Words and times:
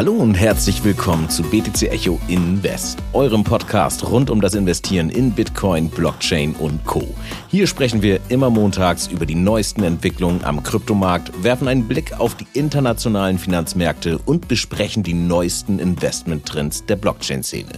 Hallo 0.00 0.14
und 0.14 0.32
herzlich 0.32 0.82
willkommen 0.82 1.28
zu 1.28 1.42
BTC 1.42 1.82
Echo 1.92 2.18
Invest, 2.26 2.98
eurem 3.12 3.44
Podcast 3.44 4.02
rund 4.08 4.30
um 4.30 4.40
das 4.40 4.54
Investieren 4.54 5.10
in 5.10 5.30
Bitcoin, 5.30 5.90
Blockchain 5.90 6.54
und 6.54 6.82
Co. 6.86 7.06
Hier 7.48 7.66
sprechen 7.66 8.00
wir 8.00 8.18
immer 8.30 8.48
montags 8.48 9.08
über 9.08 9.26
die 9.26 9.34
neuesten 9.34 9.82
Entwicklungen 9.82 10.42
am 10.42 10.62
Kryptomarkt, 10.62 11.44
werfen 11.44 11.68
einen 11.68 11.86
Blick 11.86 12.18
auf 12.18 12.34
die 12.34 12.46
internationalen 12.54 13.38
Finanzmärkte 13.38 14.16
und 14.16 14.48
besprechen 14.48 15.02
die 15.02 15.12
neuesten 15.12 15.78
Investmenttrends 15.78 16.86
der 16.86 16.96
Blockchain-Szene. 16.96 17.72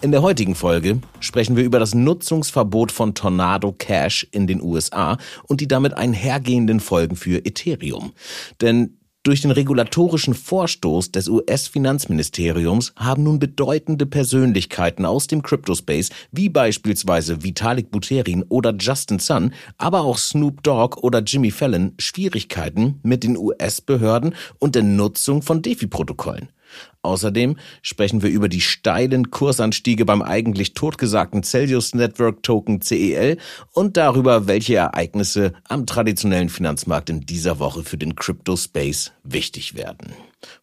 In 0.00 0.10
der 0.10 0.22
heutigen 0.22 0.56
Folge 0.56 0.98
sprechen 1.20 1.54
wir 1.54 1.62
über 1.62 1.78
das 1.78 1.94
Nutzungsverbot 1.94 2.90
von 2.90 3.14
Tornado 3.14 3.70
Cash 3.70 4.26
in 4.32 4.48
den 4.48 4.60
USA 4.60 5.16
und 5.44 5.60
die 5.60 5.68
damit 5.68 5.94
einhergehenden 5.94 6.80
Folgen 6.80 7.14
für 7.14 7.46
Ethereum. 7.46 8.14
Denn 8.60 8.96
durch 9.26 9.40
den 9.40 9.50
regulatorischen 9.50 10.34
Vorstoß 10.34 11.10
des 11.10 11.28
US-Finanzministeriums 11.28 12.92
haben 12.94 13.24
nun 13.24 13.40
bedeutende 13.40 14.06
Persönlichkeiten 14.06 15.04
aus 15.04 15.26
dem 15.26 15.42
Cryptospace, 15.42 16.10
wie 16.30 16.48
beispielsweise 16.48 17.42
Vitalik 17.42 17.90
Buterin 17.90 18.44
oder 18.48 18.72
Justin 18.78 19.18
Sun, 19.18 19.52
aber 19.78 20.02
auch 20.02 20.18
Snoop 20.18 20.62
Dogg 20.62 21.00
oder 21.02 21.22
Jimmy 21.22 21.50
Fallon, 21.50 21.94
Schwierigkeiten 21.98 23.00
mit 23.02 23.24
den 23.24 23.36
US-Behörden 23.36 24.36
und 24.60 24.76
der 24.76 24.84
Nutzung 24.84 25.42
von 25.42 25.60
DeFi-Protokollen. 25.60 26.50
Außerdem 27.06 27.56
sprechen 27.82 28.22
wir 28.22 28.30
über 28.30 28.48
die 28.48 28.60
steilen 28.60 29.30
Kursanstiege 29.30 30.04
beim 30.04 30.22
eigentlich 30.22 30.74
totgesagten 30.74 31.42
Celsius 31.42 31.94
Network 31.94 32.42
Token 32.42 32.82
CEL 32.82 33.38
und 33.72 33.96
darüber, 33.96 34.48
welche 34.48 34.74
Ereignisse 34.74 35.52
am 35.68 35.86
traditionellen 35.86 36.48
Finanzmarkt 36.48 37.08
in 37.08 37.20
dieser 37.20 37.60
Woche 37.60 37.84
für 37.84 37.96
den 37.96 38.16
Crypto 38.16 38.56
Space 38.56 39.12
wichtig 39.22 39.76
werden. 39.76 40.14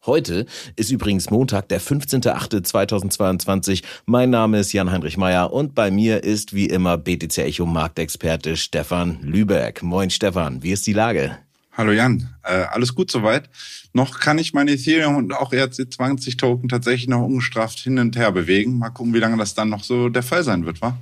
Heute 0.05 0.45
ist 0.75 0.91
übrigens 0.91 1.29
Montag, 1.29 1.69
der 1.69 1.81
15.08.2022. 1.81 3.83
Mein 4.05 4.29
Name 4.29 4.59
ist 4.59 4.73
Jan-Heinrich 4.73 5.17
Meyer 5.17 5.51
und 5.51 5.75
bei 5.75 5.91
mir 5.91 6.23
ist 6.23 6.53
wie 6.53 6.67
immer 6.67 6.97
BTC 6.97 7.37
Echo 7.39 7.65
Marktexperte 7.65 8.57
Stefan 8.57 9.19
Lübeck. 9.21 9.81
Moin 9.81 10.09
Stefan, 10.09 10.61
wie 10.61 10.71
ist 10.71 10.87
die 10.87 10.93
Lage? 10.93 11.37
Hallo 11.75 11.91
Jan, 11.91 12.29
äh, 12.43 12.51
alles 12.51 12.93
gut 12.93 13.09
soweit. 13.09 13.49
Noch 13.93 14.19
kann 14.19 14.37
ich 14.37 14.53
meine 14.53 14.73
Ethereum 14.73 15.15
und 15.15 15.33
auch 15.33 15.51
ERC20 15.51 16.37
Token 16.37 16.69
tatsächlich 16.69 17.07
noch 17.07 17.23
ungestraft 17.23 17.79
hin 17.79 17.97
und 17.97 18.15
her 18.15 18.31
bewegen. 18.31 18.77
Mal 18.77 18.91
gucken, 18.91 19.15
wie 19.15 19.19
lange 19.19 19.37
das 19.37 19.55
dann 19.55 19.69
noch 19.69 19.83
so 19.83 20.09
der 20.09 20.21
Fall 20.21 20.43
sein 20.43 20.67
wird, 20.67 20.81
wa? 20.83 20.95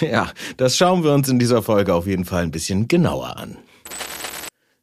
Ja, 0.00 0.32
das 0.56 0.76
schauen 0.76 1.04
wir 1.04 1.14
uns 1.14 1.28
in 1.28 1.38
dieser 1.38 1.62
Folge 1.62 1.94
auf 1.94 2.08
jeden 2.08 2.24
Fall 2.24 2.42
ein 2.42 2.50
bisschen 2.50 2.88
genauer 2.88 3.36
an. 3.36 3.58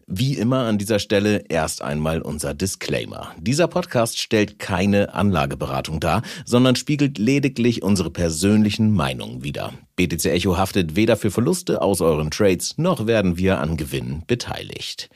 Wie 0.07 0.35
immer 0.35 0.67
an 0.67 0.77
dieser 0.77 0.99
Stelle 0.99 1.45
erst 1.49 1.81
einmal 1.81 2.21
unser 2.21 2.53
Disclaimer. 2.53 3.33
Dieser 3.39 3.67
Podcast 3.67 4.19
stellt 4.19 4.59
keine 4.59 5.15
Anlageberatung 5.15 5.99
dar, 5.99 6.21
sondern 6.45 6.75
spiegelt 6.75 7.17
lediglich 7.17 7.81
unsere 7.81 8.11
persönlichen 8.11 8.93
Meinungen 8.93 9.43
wider. 9.43 9.73
BTC 9.95 10.25
Echo 10.25 10.57
haftet 10.57 10.95
weder 10.95 11.17
für 11.17 11.31
Verluste 11.31 11.81
aus 11.81 12.01
euren 12.01 12.29
Trades, 12.29 12.77
noch 12.77 13.07
werden 13.07 13.37
wir 13.37 13.59
an 13.59 13.77
Gewinnen 13.77 14.21
beteiligt. 14.27 15.09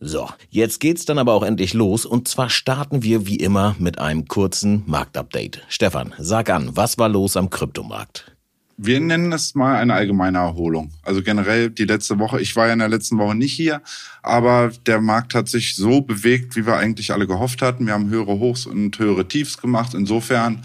So, 0.00 0.30
jetzt 0.48 0.80
geht's 0.80 1.04
dann 1.04 1.18
aber 1.18 1.34
auch 1.34 1.42
endlich 1.42 1.74
los 1.74 2.06
und 2.06 2.26
zwar 2.26 2.48
starten 2.48 3.02
wir 3.02 3.26
wie 3.26 3.36
immer 3.36 3.76
mit 3.78 3.98
einem 3.98 4.26
kurzen 4.28 4.82
Marktupdate. 4.86 5.62
Stefan, 5.68 6.14
sag 6.18 6.48
an, 6.48 6.70
was 6.74 6.96
war 6.96 7.10
los 7.10 7.36
am 7.36 7.50
Kryptomarkt? 7.50 8.35
Wir 8.78 9.00
nennen 9.00 9.32
es 9.32 9.54
mal 9.54 9.76
eine 9.76 9.94
allgemeine 9.94 10.38
Erholung. 10.38 10.90
Also 11.02 11.22
generell 11.22 11.70
die 11.70 11.84
letzte 11.84 12.18
Woche, 12.18 12.40
ich 12.42 12.56
war 12.56 12.66
ja 12.66 12.74
in 12.74 12.78
der 12.78 12.90
letzten 12.90 13.16
Woche 13.16 13.34
nicht 13.34 13.54
hier, 13.54 13.80
aber 14.22 14.70
der 14.84 15.00
Markt 15.00 15.34
hat 15.34 15.48
sich 15.48 15.76
so 15.76 16.02
bewegt, 16.02 16.56
wie 16.56 16.66
wir 16.66 16.76
eigentlich 16.76 17.10
alle 17.12 17.26
gehofft 17.26 17.62
hatten. 17.62 17.86
Wir 17.86 17.94
haben 17.94 18.10
höhere 18.10 18.38
Hochs 18.38 18.66
und 18.66 18.98
höhere 18.98 19.26
Tiefs 19.26 19.56
gemacht. 19.56 19.94
Insofern, 19.94 20.62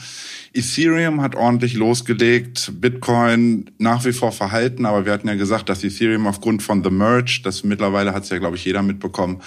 Ethereum 0.53 1.21
hat 1.21 1.35
ordentlich 1.35 1.75
losgelegt, 1.75 2.73
Bitcoin 2.81 3.71
nach 3.77 4.03
wie 4.03 4.11
vor 4.11 4.33
verhalten, 4.33 4.85
aber 4.85 5.05
wir 5.05 5.13
hatten 5.13 5.29
ja 5.29 5.35
gesagt, 5.35 5.69
dass 5.69 5.81
Ethereum 5.81 6.27
aufgrund 6.27 6.61
von 6.61 6.83
The 6.83 6.89
Merge, 6.89 7.39
das 7.43 7.63
mittlerweile 7.63 8.13
hat 8.13 8.23
es 8.23 8.29
ja, 8.29 8.39
glaube 8.39 8.57
ich, 8.57 8.65
jeder 8.65 8.81
mitbekommen, 8.81 9.41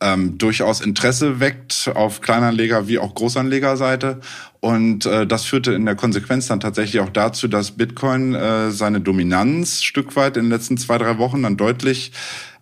ähm, 0.00 0.38
durchaus 0.38 0.80
Interesse 0.80 1.40
weckt 1.40 1.90
auf 1.94 2.20
Kleinanleger 2.20 2.88
wie 2.88 2.98
auch 2.98 3.14
Großanlegerseite. 3.14 4.20
Und 4.60 5.06
äh, 5.06 5.26
das 5.26 5.44
führte 5.44 5.72
in 5.72 5.86
der 5.86 5.94
Konsequenz 5.94 6.46
dann 6.46 6.60
tatsächlich 6.60 7.00
auch 7.00 7.10
dazu, 7.10 7.48
dass 7.48 7.72
Bitcoin 7.72 8.34
äh, 8.34 8.70
seine 8.70 9.00
Dominanz 9.00 9.82
Stück 9.82 10.16
weit 10.16 10.36
in 10.36 10.44
den 10.44 10.50
letzten 10.50 10.76
zwei, 10.78 10.98
drei 10.98 11.18
Wochen 11.18 11.42
dann 11.42 11.56
deutlich 11.56 12.12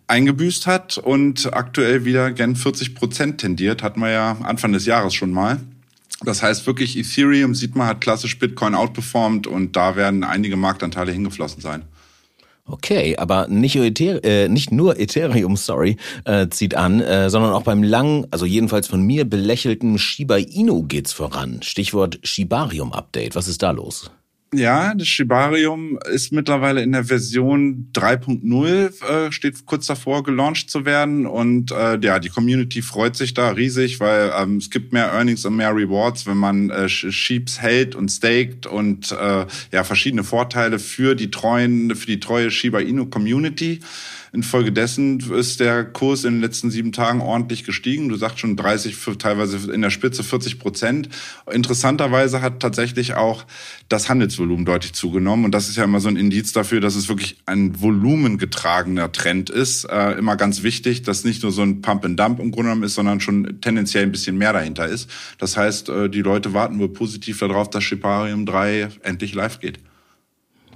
eingebüßt 0.07 0.65
hat 0.65 0.97
und 0.97 1.53
aktuell 1.53 2.03
wieder 2.03 2.31
gen 2.31 2.55
40 2.55 2.95
Prozent 2.95 3.39
tendiert, 3.39 3.83
hatten 3.83 3.99
wir 3.99 4.09
ja 4.09 4.37
Anfang 4.43 4.73
des 4.73 4.85
Jahres 4.85 5.13
schon 5.13 5.31
mal. 5.31 5.59
Das 6.21 6.43
heißt 6.43 6.65
wirklich, 6.67 6.97
Ethereum 6.97 7.55
sieht 7.55 7.75
man, 7.75 7.87
hat 7.87 8.01
klassisch 8.01 8.39
Bitcoin 8.39 8.75
outperformed 8.75 9.47
und 9.47 9.75
da 9.75 9.95
werden 9.95 10.23
einige 10.23 10.57
Marktanteile 10.57 11.11
hingeflossen 11.11 11.61
sein. 11.61 11.83
Okay, 12.69 13.17
aber 13.17 13.47
nicht, 13.47 13.75
Ether 13.75 14.23
äh, 14.23 14.47
nicht 14.47 14.71
nur 14.71 14.99
Ethereum, 14.99 15.57
sorry, 15.57 15.97
äh, 16.25 16.47
zieht 16.49 16.75
an, 16.75 17.01
äh, 17.01 17.29
sondern 17.29 17.53
auch 17.53 17.63
beim 17.63 17.81
lang, 17.81 18.27
also 18.31 18.45
jedenfalls 18.45 18.87
von 18.87 19.01
mir 19.01 19.25
belächelten 19.25 19.97
Shiba 19.97 20.37
Inu 20.37 20.83
geht's 20.83 21.11
voran. 21.11 21.61
Stichwort 21.63 22.19
Shibarium 22.23 22.93
Update. 22.93 23.35
Was 23.35 23.47
ist 23.47 23.63
da 23.63 23.71
los? 23.71 24.11
Ja, 24.51 24.95
das 24.95 25.07
Shibarium 25.07 25.99
ist 26.11 26.31
mittlerweile 26.31 26.81
in 26.81 26.91
der 26.91 27.03
Version 27.03 27.89
3.0, 27.93 29.27
äh, 29.27 29.31
steht 29.31 29.63
kurz 29.67 29.85
davor, 29.85 30.23
gelauncht 30.23 30.71
zu 30.71 30.85
werden. 30.85 31.27
Und 31.27 31.71
äh, 31.71 31.99
ja, 32.01 32.17
die 32.17 32.29
Community 32.29 32.81
freut 32.81 33.15
sich 33.15 33.35
da 33.35 33.49
riesig, 33.49 33.99
weil 33.99 34.31
ähm, 34.35 34.57
es 34.57 34.71
gibt 34.71 34.91
mehr 34.91 35.11
Earnings 35.11 35.45
und 35.45 35.55
mehr 35.55 35.75
Rewards, 35.75 36.25
wenn 36.25 36.37
man 36.37 36.71
äh, 36.71 36.89
Sheeps 36.89 37.61
hält 37.61 37.93
und 37.93 38.09
staked 38.09 38.65
und 38.65 39.11
äh, 39.11 39.45
ja, 39.71 39.83
verschiedene 39.83 40.23
Vorteile 40.23 40.79
für 40.79 41.13
die 41.13 41.29
treuen, 41.29 41.95
für 41.95 42.07
die 42.07 42.19
treue 42.19 42.49
Shiba 42.49 42.79
Inu 42.79 43.05
Community. 43.05 43.81
Infolgedessen 44.31 45.19
ist 45.33 45.59
der 45.59 45.85
Kurs 45.85 46.23
in 46.23 46.35
den 46.35 46.41
letzten 46.41 46.69
sieben 46.69 46.91
Tagen 46.91 47.21
ordentlich 47.21 47.63
gestiegen. 47.63 48.09
Du 48.09 48.15
sagst 48.15 48.39
schon 48.39 48.55
30, 48.55 48.95
teilweise 49.17 49.71
in 49.71 49.81
der 49.81 49.89
Spitze 49.89 50.23
40 50.23 50.59
Prozent. 50.59 51.09
Interessanterweise 51.51 52.41
hat 52.41 52.59
tatsächlich 52.59 53.15
auch 53.15 53.45
das 53.87 54.09
Handelsvolumen 54.09 54.65
deutlich 54.65 54.93
zugenommen. 54.93 55.45
Und 55.45 55.51
das 55.51 55.69
ist 55.69 55.77
ja 55.77 55.83
immer 55.83 55.99
so 55.99 56.09
ein 56.09 56.15
Indiz 56.15 56.51
dafür, 56.51 56.79
dass 56.81 56.95
es 56.95 57.09
wirklich 57.09 57.37
ein 57.45 57.81
volumengetragener 57.81 59.11
Trend 59.11 59.49
ist. 59.49 59.85
Äh, 59.85 60.13
immer 60.13 60.35
ganz 60.35 60.63
wichtig, 60.63 61.01
dass 61.01 61.23
nicht 61.23 61.43
nur 61.43 61.51
so 61.51 61.63
ein 61.63 61.81
Pump 61.81 62.05
and 62.05 62.19
Dump 62.19 62.39
im 62.39 62.51
Grunde 62.51 62.69
genommen 62.69 62.83
ist, 62.83 62.95
sondern 62.95 63.19
schon 63.19 63.59
tendenziell 63.61 64.03
ein 64.03 64.11
bisschen 64.11 64.37
mehr 64.37 64.53
dahinter 64.53 64.87
ist. 64.87 65.09
Das 65.39 65.57
heißt, 65.57 65.89
äh, 65.89 66.09
die 66.09 66.21
Leute 66.21 66.53
warten 66.53 66.79
wohl 66.79 66.89
positiv 66.89 67.39
darauf, 67.39 67.69
dass 67.69 67.83
Shiparium 67.83 68.45
3 68.45 68.89
endlich 69.03 69.33
live 69.33 69.59
geht. 69.59 69.79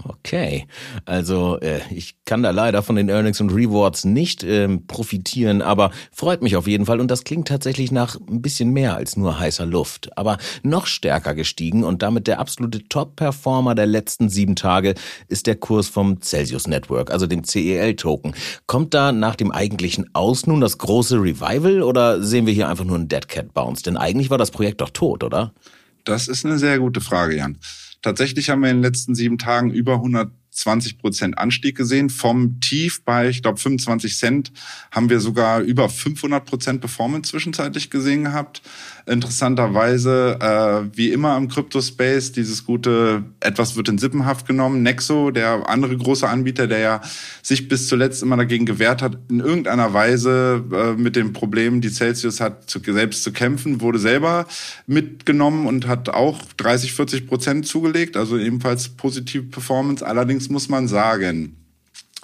Okay, 0.04 0.68
also 1.06 1.60
äh, 1.60 1.80
ich 1.92 2.16
kann 2.26 2.44
da 2.44 2.50
leider 2.50 2.82
von 2.82 2.96
den 2.96 3.10
Earnings 3.10 3.40
und 3.40 3.52
Rewards 3.52 4.06
nicht 4.06 4.44
ähm, 4.44 4.88
profitieren, 4.88 5.62
aber 5.62 5.92
freut 6.12 6.42
mich 6.42 6.56
auf 6.56 6.68
jeden 6.68 6.86
Fall 6.86 7.00
und 7.00 7.10
das 7.10 7.24
klingt 7.24 7.48
tatsächlich 7.48 7.92
nach 7.92 8.18
ein 8.20 8.42
bisschen 8.42 8.72
mehr 8.72 8.96
als 8.96 9.16
nur 9.16 9.40
heißer 9.40 9.66
Luft, 9.66 10.18
aber 10.18 10.38
noch 10.64 10.88
stärker 10.88 11.36
gestiegen 11.36 11.84
und 11.84 12.02
damit 12.02 12.28
der 12.28 12.40
absolute 12.40 12.88
Top-Performer 12.90 13.76
der 13.76 13.86
letzten 13.86 14.30
sieben 14.30 14.56
Tage 14.56 14.96
ist 15.28 15.48
der 15.48 15.56
Kurs 15.56 15.88
vom 15.88 16.22
Celsius 16.22 16.68
Network, 16.68 17.12
also 17.12 17.28
dem 17.28 17.44
CEL-Token. 17.44 18.34
Kommt 18.66 18.94
da 18.94 19.12
nach 19.12 19.36
dem 19.36 19.52
eigentlichen 19.52 20.10
Aus 20.14 20.48
nun 20.48 20.60
das 20.60 20.80
große 20.80 21.18
Revival 21.18 21.84
oder 21.84 22.22
sehen 22.22 22.46
wir 22.46 22.54
hier 22.54 22.68
einfach 22.68 22.86
nur 22.86 22.96
einen 22.96 23.10
Dead 23.10 23.28
Cat 23.28 23.54
Bounce? 23.54 23.84
Denn 23.84 23.96
eigentlich 23.96 24.30
war 24.30 24.38
das 24.38 24.52
Projekt 24.52 24.82
doch 24.82 24.90
tot, 24.90 25.24
oder? 25.24 25.54
Das 26.04 26.28
ist 26.28 26.46
eine 26.46 26.58
sehr 26.58 26.80
gute 26.80 27.00
Frage, 27.00 27.38
Jan. 27.38 27.58
Tatsächlich 28.04 28.50
haben 28.50 28.62
wir 28.62 28.70
in 28.70 28.78
den 28.78 28.84
letzten 28.84 29.16
sieben 29.16 29.38
Tagen 29.38 29.72
über 29.72 29.96
120 30.54 31.00
Prozent 31.00 31.38
Anstieg 31.38 31.76
gesehen. 31.76 32.10
Vom 32.10 32.60
Tief 32.60 33.04
bei, 33.04 33.30
ich 33.30 33.42
glaube, 33.42 33.60
25 33.60 34.18
Cent 34.18 34.52
haben 34.92 35.10
wir 35.10 35.20
sogar 35.20 35.62
über 35.62 35.90
500 35.90 36.46
Prozent 36.46 36.82
Performance 36.82 37.32
zwischenzeitlich 37.32 37.90
gesehen 37.90 38.26
gehabt 38.26 38.62
interessanterweise, 39.06 40.38
äh, 40.40 40.98
wie 40.98 41.12
immer 41.12 41.36
im 41.36 41.50
Crypto-Space, 41.50 42.32
dieses 42.32 42.66
gute, 42.66 43.24
etwas 43.42 43.76
wird 43.76 43.90
in 43.90 43.98
Sippenhaft 43.98 44.48
genommen. 44.48 44.82
Nexo, 44.82 45.32
der 45.32 45.70
andere 45.70 45.98
große 45.98 46.28
Anbieter, 46.28 46.68
der 46.68 46.80
ja 46.80 47.02
sich 47.42 47.68
bis 47.68 47.88
zuletzt 47.88 48.24
immer 48.24 48.38
dagegen 48.38 48.66
gewehrt 48.66 49.02
hat, 49.02 49.18
in 49.30 49.42
irgendeiner 49.42 49.94
Weise 49.94 50.64
äh, 50.72 50.94
mit 50.94 51.18
den 51.18 51.34
Problemen, 51.34 51.82
die 51.82 51.90
Celsius 51.90 52.40
hat, 52.40 52.70
zu, 52.70 52.80
selbst 52.82 53.24
zu 53.24 53.34
kämpfen, 53.34 53.82
wurde 53.82 54.00
selber 54.00 54.46
mitgenommen 54.88 55.68
und 55.68 55.86
hat 55.88 56.08
auch 56.10 56.40
30, 56.58 56.94
40 56.94 57.28
Prozent 57.28 57.68
zugelegt, 57.68 58.16
also 58.16 58.38
ebenfalls 58.38 58.88
positive 58.90 59.44
Performance. 59.44 60.06
Allerdings 60.06 60.43
muss 60.50 60.70
man 60.70 60.88
sagen, 60.88 61.58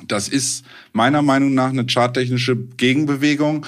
das 0.07 0.29
ist 0.29 0.65
meiner 0.93 1.21
Meinung 1.21 1.53
nach 1.53 1.69
eine 1.69 1.85
charttechnische 1.85 2.55
Gegenbewegung 2.55 3.65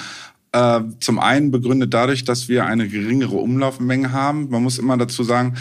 äh, 0.53 0.81
zum 0.99 1.19
einen 1.19 1.51
begründet 1.51 1.93
dadurch, 1.93 2.25
dass 2.25 2.49
wir 2.49 2.65
eine 2.65 2.87
geringere 2.89 3.37
Umlaufmenge 3.37 4.11
haben. 4.11 4.49
Man 4.49 4.63
muss 4.63 4.79
immer 4.79 4.97
dazu 4.97 5.23
sagen, 5.23 5.55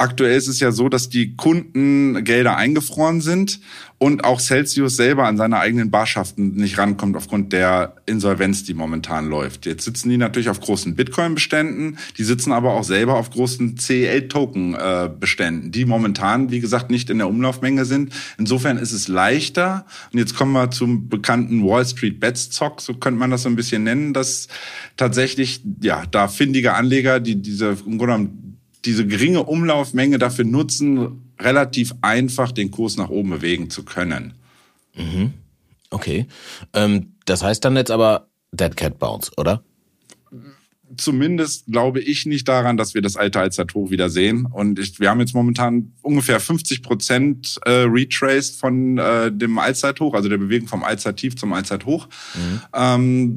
Aktuell 0.00 0.36
ist 0.36 0.46
es 0.46 0.60
ja 0.60 0.70
so, 0.70 0.88
dass 0.88 1.08
die 1.08 1.34
Kundengelder 1.34 2.56
eingefroren 2.56 3.20
sind 3.20 3.58
und 3.98 4.22
auch 4.22 4.38
Celsius 4.38 4.94
selber 4.94 5.26
an 5.26 5.36
seine 5.36 5.58
eigenen 5.58 5.90
Barschaften 5.90 6.54
nicht 6.54 6.78
rankommt 6.78 7.16
aufgrund 7.16 7.52
der 7.52 7.96
Insolvenz, 8.06 8.62
die 8.62 8.74
momentan 8.74 9.28
läuft. 9.28 9.66
Jetzt 9.66 9.84
sitzen 9.84 10.08
die 10.08 10.16
natürlich 10.16 10.50
auf 10.50 10.60
großen 10.60 10.94
Bitcoin-Beständen, 10.94 11.98
die 12.16 12.22
sitzen 12.22 12.52
aber 12.52 12.74
auch 12.74 12.84
selber 12.84 13.16
auf 13.16 13.30
großen 13.30 13.76
CEL-Token-Beständen, 13.76 15.72
die 15.72 15.84
momentan, 15.84 16.52
wie 16.52 16.60
gesagt, 16.60 16.92
nicht 16.92 17.10
in 17.10 17.18
der 17.18 17.26
Umlaufmenge 17.28 17.84
sind. 17.84 18.12
Insofern 18.38 18.78
ist 18.78 18.92
es 18.92 19.08
leichter. 19.08 19.84
Und 20.12 20.20
jetzt 20.20 20.36
kommen 20.36 20.52
wir 20.52 20.70
zum 20.70 21.08
bekannten 21.08 21.66
Wall 21.66 21.84
Street 21.84 22.20
Bets 22.20 22.50
Zock, 22.50 22.80
so 22.80 22.94
könnte 22.94 23.18
man 23.18 23.32
das 23.32 23.42
so 23.42 23.48
ein 23.48 23.56
bisschen 23.56 23.82
nennen, 23.82 24.14
dass 24.14 24.46
tatsächlich, 24.96 25.60
ja, 25.82 26.04
da 26.08 26.28
findige 26.28 26.74
Anleger, 26.74 27.18
die 27.18 27.42
diese, 27.42 27.70
im 27.84 27.98
Grunde 27.98 28.06
genommen 28.06 28.47
diese 28.88 29.06
geringe 29.06 29.42
Umlaufmenge 29.44 30.18
dafür 30.18 30.46
nutzen, 30.46 31.30
relativ 31.38 31.94
einfach 32.00 32.52
den 32.52 32.70
Kurs 32.70 32.96
nach 32.96 33.10
oben 33.10 33.28
bewegen 33.28 33.68
zu 33.68 33.84
können. 33.84 34.32
Mhm. 34.94 35.34
Okay. 35.90 36.26
Ähm, 36.72 37.12
das 37.26 37.42
heißt 37.42 37.62
dann 37.66 37.76
jetzt 37.76 37.90
aber 37.90 38.28
Dead 38.50 38.74
Cat 38.74 38.98
Bounce, 38.98 39.30
oder? 39.36 39.62
Zumindest 40.96 41.66
glaube 41.66 42.00
ich 42.00 42.26
nicht 42.26 42.48
daran, 42.48 42.76
dass 42.76 42.94
wir 42.94 43.02
das 43.02 43.16
alte 43.16 43.40
Allzeithoch 43.40 43.90
wieder 43.90 44.10
sehen. 44.10 44.46
Und 44.46 44.78
ich, 44.78 45.00
wir 45.00 45.10
haben 45.10 45.20
jetzt 45.20 45.34
momentan 45.34 45.92
ungefähr 46.02 46.40
50 46.40 46.82
Prozent 46.82 47.58
äh, 47.64 47.84
retraced 47.88 48.58
von 48.58 48.98
äh, 48.98 49.30
dem 49.30 49.58
Allzeithoch, 49.58 50.14
also 50.14 50.28
der 50.28 50.38
Bewegung 50.38 50.68
vom 50.68 50.84
Allzeittief 50.84 51.36
zum 51.36 51.52
Allzeithoch. 51.52 52.08
Mhm. 52.34 52.60
Ähm, 52.74 53.34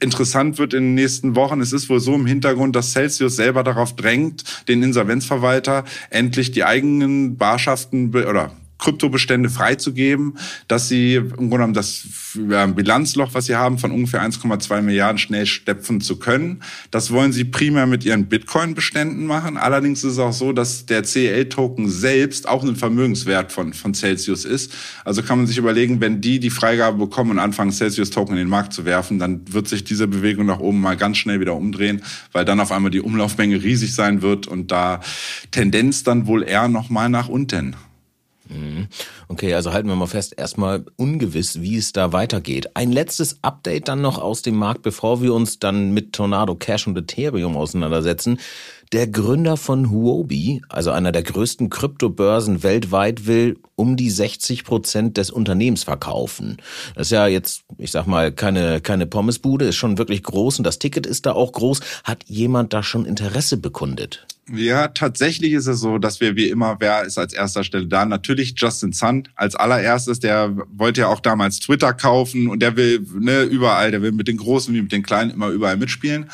interessant 0.00 0.58
wird 0.58 0.74
in 0.74 0.82
den 0.82 0.94
nächsten 0.94 1.34
Wochen, 1.34 1.60
es 1.60 1.72
ist 1.72 1.88
wohl 1.88 2.00
so 2.00 2.14
im 2.14 2.26
Hintergrund, 2.26 2.74
dass 2.76 2.92
Celsius 2.92 3.36
selber 3.36 3.62
darauf 3.62 3.94
drängt, 3.96 4.44
den 4.68 4.82
Insolvenzverwalter 4.82 5.84
endlich 6.10 6.50
die 6.50 6.64
eigenen 6.64 7.36
Barschaften 7.36 8.14
oder 8.14 8.52
Kryptobestände 8.80 9.50
freizugeben, 9.50 10.38
dass 10.68 10.88
sie 10.88 11.16
im 11.16 11.28
Grunde 11.28 11.50
genommen 11.50 11.74
das 11.74 12.04
Bilanzloch, 12.34 13.34
was 13.34 13.46
sie 13.46 13.56
haben, 13.56 13.78
von 13.78 13.90
ungefähr 13.90 14.22
1,2 14.22 14.82
Milliarden 14.82 15.18
schnell 15.18 15.46
stepfen 15.46 16.00
zu 16.00 16.18
können. 16.18 16.62
Das 16.90 17.10
wollen 17.10 17.32
sie 17.32 17.44
primär 17.44 17.86
mit 17.86 18.04
ihren 18.04 18.26
Bitcoin-Beständen 18.26 19.26
machen. 19.26 19.56
Allerdings 19.56 20.04
ist 20.04 20.12
es 20.12 20.18
auch 20.18 20.32
so, 20.32 20.52
dass 20.52 20.86
der 20.86 21.04
CEL-Token 21.04 21.88
selbst 21.88 22.48
auch 22.48 22.64
ein 22.64 22.76
Vermögenswert 22.76 23.52
von, 23.52 23.72
von 23.72 23.94
Celsius 23.94 24.44
ist. 24.44 24.72
Also 25.04 25.22
kann 25.22 25.38
man 25.38 25.46
sich 25.46 25.58
überlegen, 25.58 26.00
wenn 26.00 26.20
die 26.20 26.40
die 26.40 26.50
Freigabe 26.50 26.98
bekommen 26.98 27.32
und 27.32 27.38
anfangen, 27.38 27.72
Celsius-Token 27.72 28.32
in 28.32 28.38
den 28.38 28.48
Markt 28.48 28.72
zu 28.72 28.84
werfen, 28.84 29.18
dann 29.18 29.42
wird 29.52 29.68
sich 29.68 29.84
diese 29.84 30.08
Bewegung 30.08 30.46
nach 30.46 30.60
oben 30.60 30.80
mal 30.80 30.96
ganz 30.96 31.18
schnell 31.18 31.40
wieder 31.40 31.54
umdrehen, 31.54 32.02
weil 32.32 32.44
dann 32.44 32.60
auf 32.60 32.72
einmal 32.72 32.90
die 32.90 33.00
Umlaufmenge 33.00 33.62
riesig 33.62 33.94
sein 33.94 34.22
wird 34.22 34.46
und 34.46 34.70
da 34.70 35.00
Tendenz 35.50 36.02
dann 36.02 36.26
wohl 36.26 36.42
eher 36.42 36.68
nochmal 36.68 37.08
nach 37.08 37.28
unten. 37.28 37.76
Mhm. 38.80 38.88
Okay, 39.28 39.54
also 39.54 39.72
halten 39.72 39.88
wir 39.88 39.96
mal 39.96 40.06
fest, 40.06 40.34
erstmal 40.36 40.84
ungewiss, 40.96 41.60
wie 41.60 41.76
es 41.76 41.92
da 41.92 42.12
weitergeht. 42.12 42.70
Ein 42.74 42.92
letztes 42.92 43.38
Update 43.42 43.88
dann 43.88 44.00
noch 44.00 44.18
aus 44.18 44.42
dem 44.42 44.56
Markt, 44.56 44.82
bevor 44.82 45.22
wir 45.22 45.34
uns 45.34 45.58
dann 45.58 45.92
mit 45.92 46.12
Tornado 46.12 46.54
Cash 46.54 46.86
und 46.86 46.96
Ethereum 46.96 47.56
auseinandersetzen. 47.56 48.38
Der 48.92 49.06
Gründer 49.06 49.56
von 49.56 49.90
Huobi, 49.90 50.62
also 50.68 50.90
einer 50.90 51.12
der 51.12 51.22
größten 51.22 51.70
Kryptobörsen 51.70 52.64
weltweit, 52.64 53.24
will 53.28 53.56
um 53.76 53.96
die 53.96 54.10
60 54.10 54.64
Prozent 54.64 55.16
des 55.16 55.30
Unternehmens 55.30 55.84
verkaufen. 55.84 56.56
Das 56.96 57.06
ist 57.06 57.12
ja 57.12 57.28
jetzt, 57.28 57.62
ich 57.78 57.92
sag 57.92 58.08
mal, 58.08 58.32
keine, 58.32 58.80
keine 58.80 59.06
Pommesbude, 59.06 59.66
ist 59.66 59.76
schon 59.76 59.96
wirklich 59.96 60.24
groß 60.24 60.58
und 60.58 60.64
das 60.64 60.80
Ticket 60.80 61.06
ist 61.06 61.24
da 61.26 61.32
auch 61.32 61.52
groß. 61.52 61.80
Hat 62.02 62.24
jemand 62.26 62.72
da 62.72 62.82
schon 62.82 63.06
Interesse 63.06 63.58
bekundet? 63.58 64.26
Ja, 64.52 64.88
tatsächlich 64.88 65.52
ist 65.52 65.68
es 65.68 65.80
so, 65.80 65.98
dass 65.98 66.20
wir 66.20 66.34
wie 66.34 66.48
immer, 66.48 66.76
wer 66.80 67.04
ist 67.04 67.18
als 67.18 67.32
erster 67.32 67.62
Stelle 67.62 67.86
da? 67.86 68.04
Natürlich 68.04 68.54
Justin 68.56 68.92
Sun 68.92 69.28
als 69.36 69.54
allererstes, 69.54 70.18
der 70.18 70.56
wollte 70.72 71.02
ja 71.02 71.08
auch 71.08 71.20
damals 71.20 71.60
Twitter 71.60 71.92
kaufen 71.92 72.48
und 72.48 72.60
der 72.60 72.76
will 72.76 73.06
ne, 73.18 73.42
überall, 73.42 73.92
der 73.92 74.02
will 74.02 74.10
mit 74.10 74.26
den 74.26 74.38
Großen 74.38 74.74
wie 74.74 74.82
mit 74.82 74.90
den 74.90 75.02
Kleinen 75.02 75.30
immer 75.30 75.50
überall 75.50 75.76
mitspielen. 75.76 76.30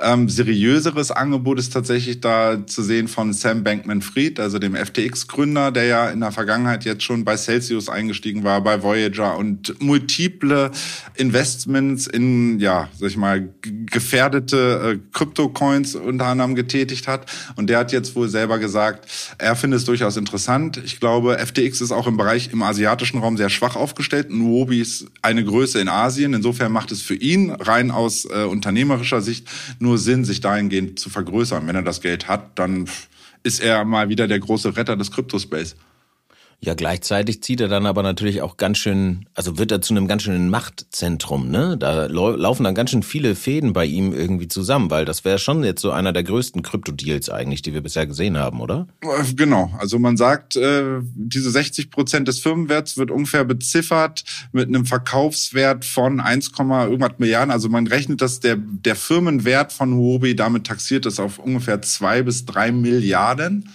Ähm, 0.00 0.28
seriöseres 0.28 1.10
Angebot 1.10 1.58
ist 1.58 1.72
tatsächlich 1.72 2.20
da 2.20 2.66
zu 2.66 2.82
sehen 2.82 3.06
von 3.06 3.32
Sam 3.32 3.62
Bankman-Fried, 3.62 4.40
also 4.40 4.58
dem 4.58 4.74
FTX-Gründer, 4.74 5.70
der 5.70 5.84
ja 5.84 6.08
in 6.08 6.20
der 6.20 6.32
Vergangenheit 6.32 6.84
jetzt 6.84 7.04
schon 7.04 7.24
bei 7.24 7.36
Celsius 7.36 7.88
eingestiegen 7.88 8.42
war, 8.42 8.62
bei 8.62 8.82
Voyager 8.82 9.36
und 9.36 9.80
multiple 9.80 10.70
Investments 11.16 12.06
in, 12.06 12.58
ja, 12.58 12.88
sag 12.98 13.10
ich 13.10 13.16
mal, 13.16 13.54
gefährdete 13.62 14.96
äh, 14.96 15.08
Krypto-Coins 15.12 15.94
unter 15.94 16.26
anderem 16.26 16.54
getätigt 16.54 17.06
hat. 17.06 17.26
Und 17.60 17.66
der 17.66 17.76
hat 17.76 17.92
jetzt 17.92 18.16
wohl 18.16 18.26
selber 18.30 18.58
gesagt, 18.58 19.06
er 19.36 19.54
findet 19.54 19.80
es 19.80 19.84
durchaus 19.84 20.16
interessant. 20.16 20.80
Ich 20.82 20.98
glaube, 20.98 21.36
FTX 21.38 21.82
ist 21.82 21.92
auch 21.92 22.06
im 22.06 22.16
Bereich 22.16 22.50
im 22.54 22.62
asiatischen 22.62 23.20
Raum 23.20 23.36
sehr 23.36 23.50
schwach 23.50 23.76
aufgestellt. 23.76 24.30
Nuobi 24.30 24.80
ist 24.80 25.08
eine 25.20 25.44
Größe 25.44 25.78
in 25.78 25.88
Asien. 25.88 26.32
Insofern 26.32 26.72
macht 26.72 26.90
es 26.90 27.02
für 27.02 27.16
ihn 27.16 27.50
rein 27.50 27.90
aus 27.90 28.24
äh, 28.24 28.44
unternehmerischer 28.44 29.20
Sicht 29.20 29.46
nur 29.78 29.98
Sinn, 29.98 30.24
sich 30.24 30.40
dahingehend 30.40 30.98
zu 30.98 31.10
vergrößern. 31.10 31.66
Wenn 31.66 31.76
er 31.76 31.82
das 31.82 32.00
Geld 32.00 32.28
hat, 32.28 32.58
dann 32.58 32.88
ist 33.42 33.60
er 33.60 33.84
mal 33.84 34.08
wieder 34.08 34.26
der 34.26 34.40
große 34.40 34.74
Retter 34.74 34.96
des 34.96 35.10
Kryptospace. 35.10 35.76
Ja, 36.62 36.74
gleichzeitig 36.74 37.42
zieht 37.42 37.62
er 37.62 37.68
dann 37.68 37.86
aber 37.86 38.02
natürlich 38.02 38.42
auch 38.42 38.58
ganz 38.58 38.76
schön, 38.76 39.24
also 39.34 39.56
wird 39.56 39.72
er 39.72 39.80
zu 39.80 39.94
einem 39.94 40.06
ganz 40.06 40.24
schönen 40.24 40.50
Machtzentrum, 40.50 41.50
ne? 41.50 41.78
Da 41.78 42.04
laufen 42.04 42.64
dann 42.64 42.74
ganz 42.74 42.90
schön 42.90 43.02
viele 43.02 43.34
Fäden 43.34 43.72
bei 43.72 43.86
ihm 43.86 44.12
irgendwie 44.12 44.46
zusammen, 44.46 44.90
weil 44.90 45.06
das 45.06 45.24
wäre 45.24 45.38
schon 45.38 45.64
jetzt 45.64 45.80
so 45.80 45.90
einer 45.90 46.12
der 46.12 46.22
größten 46.22 46.60
Krypto-Deals 46.60 47.30
eigentlich, 47.30 47.62
die 47.62 47.72
wir 47.72 47.80
bisher 47.80 48.06
gesehen 48.06 48.36
haben, 48.36 48.60
oder? 48.60 48.86
Äh, 49.00 49.32
genau. 49.34 49.72
Also 49.78 49.98
man 49.98 50.18
sagt, 50.18 50.54
äh, 50.56 51.00
diese 51.14 51.50
60 51.50 51.90
Prozent 51.90 52.28
des 52.28 52.40
Firmenwerts 52.40 52.98
wird 52.98 53.10
ungefähr 53.10 53.44
beziffert 53.44 54.24
mit 54.52 54.68
einem 54.68 54.84
Verkaufswert 54.84 55.86
von 55.86 56.20
1, 56.20 56.52
irgendwas 56.58 57.12
Milliarden. 57.16 57.50
Also 57.50 57.70
man 57.70 57.86
rechnet, 57.86 58.20
dass 58.20 58.40
der, 58.40 58.56
der 58.56 58.96
Firmenwert 58.96 59.72
von 59.72 59.94
Huobi 59.94 60.36
damit 60.36 60.66
taxiert 60.66 61.06
ist 61.06 61.20
auf 61.20 61.38
ungefähr 61.38 61.80
zwei 61.80 62.22
bis 62.22 62.44
drei 62.44 62.70
Milliarden. 62.70 63.70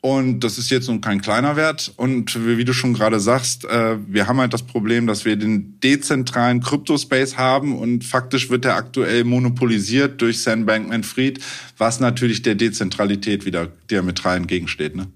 Und 0.00 0.40
das 0.40 0.58
ist 0.58 0.70
jetzt 0.70 0.88
nun 0.88 1.00
kein 1.00 1.20
kleiner 1.20 1.56
Wert. 1.56 1.92
Und 1.96 2.46
wie 2.46 2.64
du 2.64 2.72
schon 2.72 2.94
gerade 2.94 3.18
sagst, 3.18 3.64
äh, 3.64 3.96
wir 4.06 4.28
haben 4.28 4.38
halt 4.38 4.52
das 4.52 4.62
Problem, 4.62 5.06
dass 5.08 5.24
wir 5.24 5.36
den 5.36 5.80
dezentralen 5.80 6.60
Kryptospace 6.60 7.36
haben 7.36 7.76
und 7.76 8.04
faktisch 8.04 8.48
wird 8.48 8.64
er 8.64 8.76
aktuell 8.76 9.24
monopolisiert 9.24 10.20
durch 10.20 10.40
Sam 10.40 10.66
Bankman-Fried, 10.66 11.40
was 11.76 11.98
natürlich 11.98 12.42
der 12.42 12.54
Dezentralität 12.54 13.44
wieder 13.44 13.68
diametral 13.90 14.36
entgegensteht. 14.36 14.94
Ne? 14.94 15.08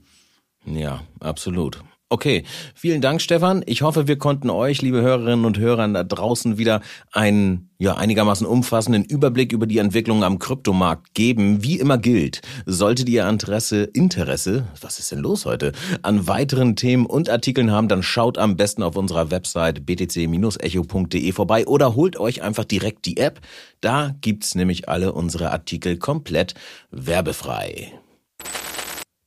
Ja, 0.66 1.02
absolut. 1.20 1.82
Okay, 2.12 2.44
vielen 2.74 3.00
Dank, 3.00 3.22
Stefan. 3.22 3.62
Ich 3.64 3.80
hoffe, 3.80 4.06
wir 4.06 4.18
konnten 4.18 4.50
euch, 4.50 4.82
liebe 4.82 5.00
Hörerinnen 5.00 5.46
und 5.46 5.58
Hörer 5.58 5.88
da 5.88 6.04
draußen, 6.04 6.58
wieder 6.58 6.82
einen 7.10 7.70
ja, 7.78 7.94
einigermaßen 7.94 8.46
umfassenden 8.46 9.02
Überblick 9.02 9.50
über 9.50 9.66
die 9.66 9.78
Entwicklung 9.78 10.22
am 10.22 10.38
Kryptomarkt 10.38 11.14
geben. 11.14 11.62
Wie 11.62 11.80
immer 11.80 11.96
gilt, 11.96 12.42
solltet 12.66 13.08
ihr 13.08 13.26
Interesse, 13.26 13.84
Interesse, 13.84 14.66
was 14.82 14.98
ist 14.98 15.10
denn 15.10 15.20
los 15.20 15.46
heute, 15.46 15.72
an 16.02 16.26
weiteren 16.26 16.76
Themen 16.76 17.06
und 17.06 17.30
Artikeln 17.30 17.70
haben, 17.70 17.88
dann 17.88 18.02
schaut 18.02 18.36
am 18.36 18.58
besten 18.58 18.82
auf 18.82 18.94
unserer 18.94 19.30
Website 19.30 19.86
btc-echo.de 19.86 21.32
vorbei 21.32 21.66
oder 21.66 21.94
holt 21.94 22.20
euch 22.20 22.42
einfach 22.42 22.66
direkt 22.66 23.06
die 23.06 23.16
App. 23.16 23.40
Da 23.80 24.14
gibt's 24.20 24.54
nämlich 24.54 24.86
alle 24.86 25.14
unsere 25.14 25.50
Artikel 25.50 25.96
komplett 25.96 26.52
werbefrei. 26.90 27.90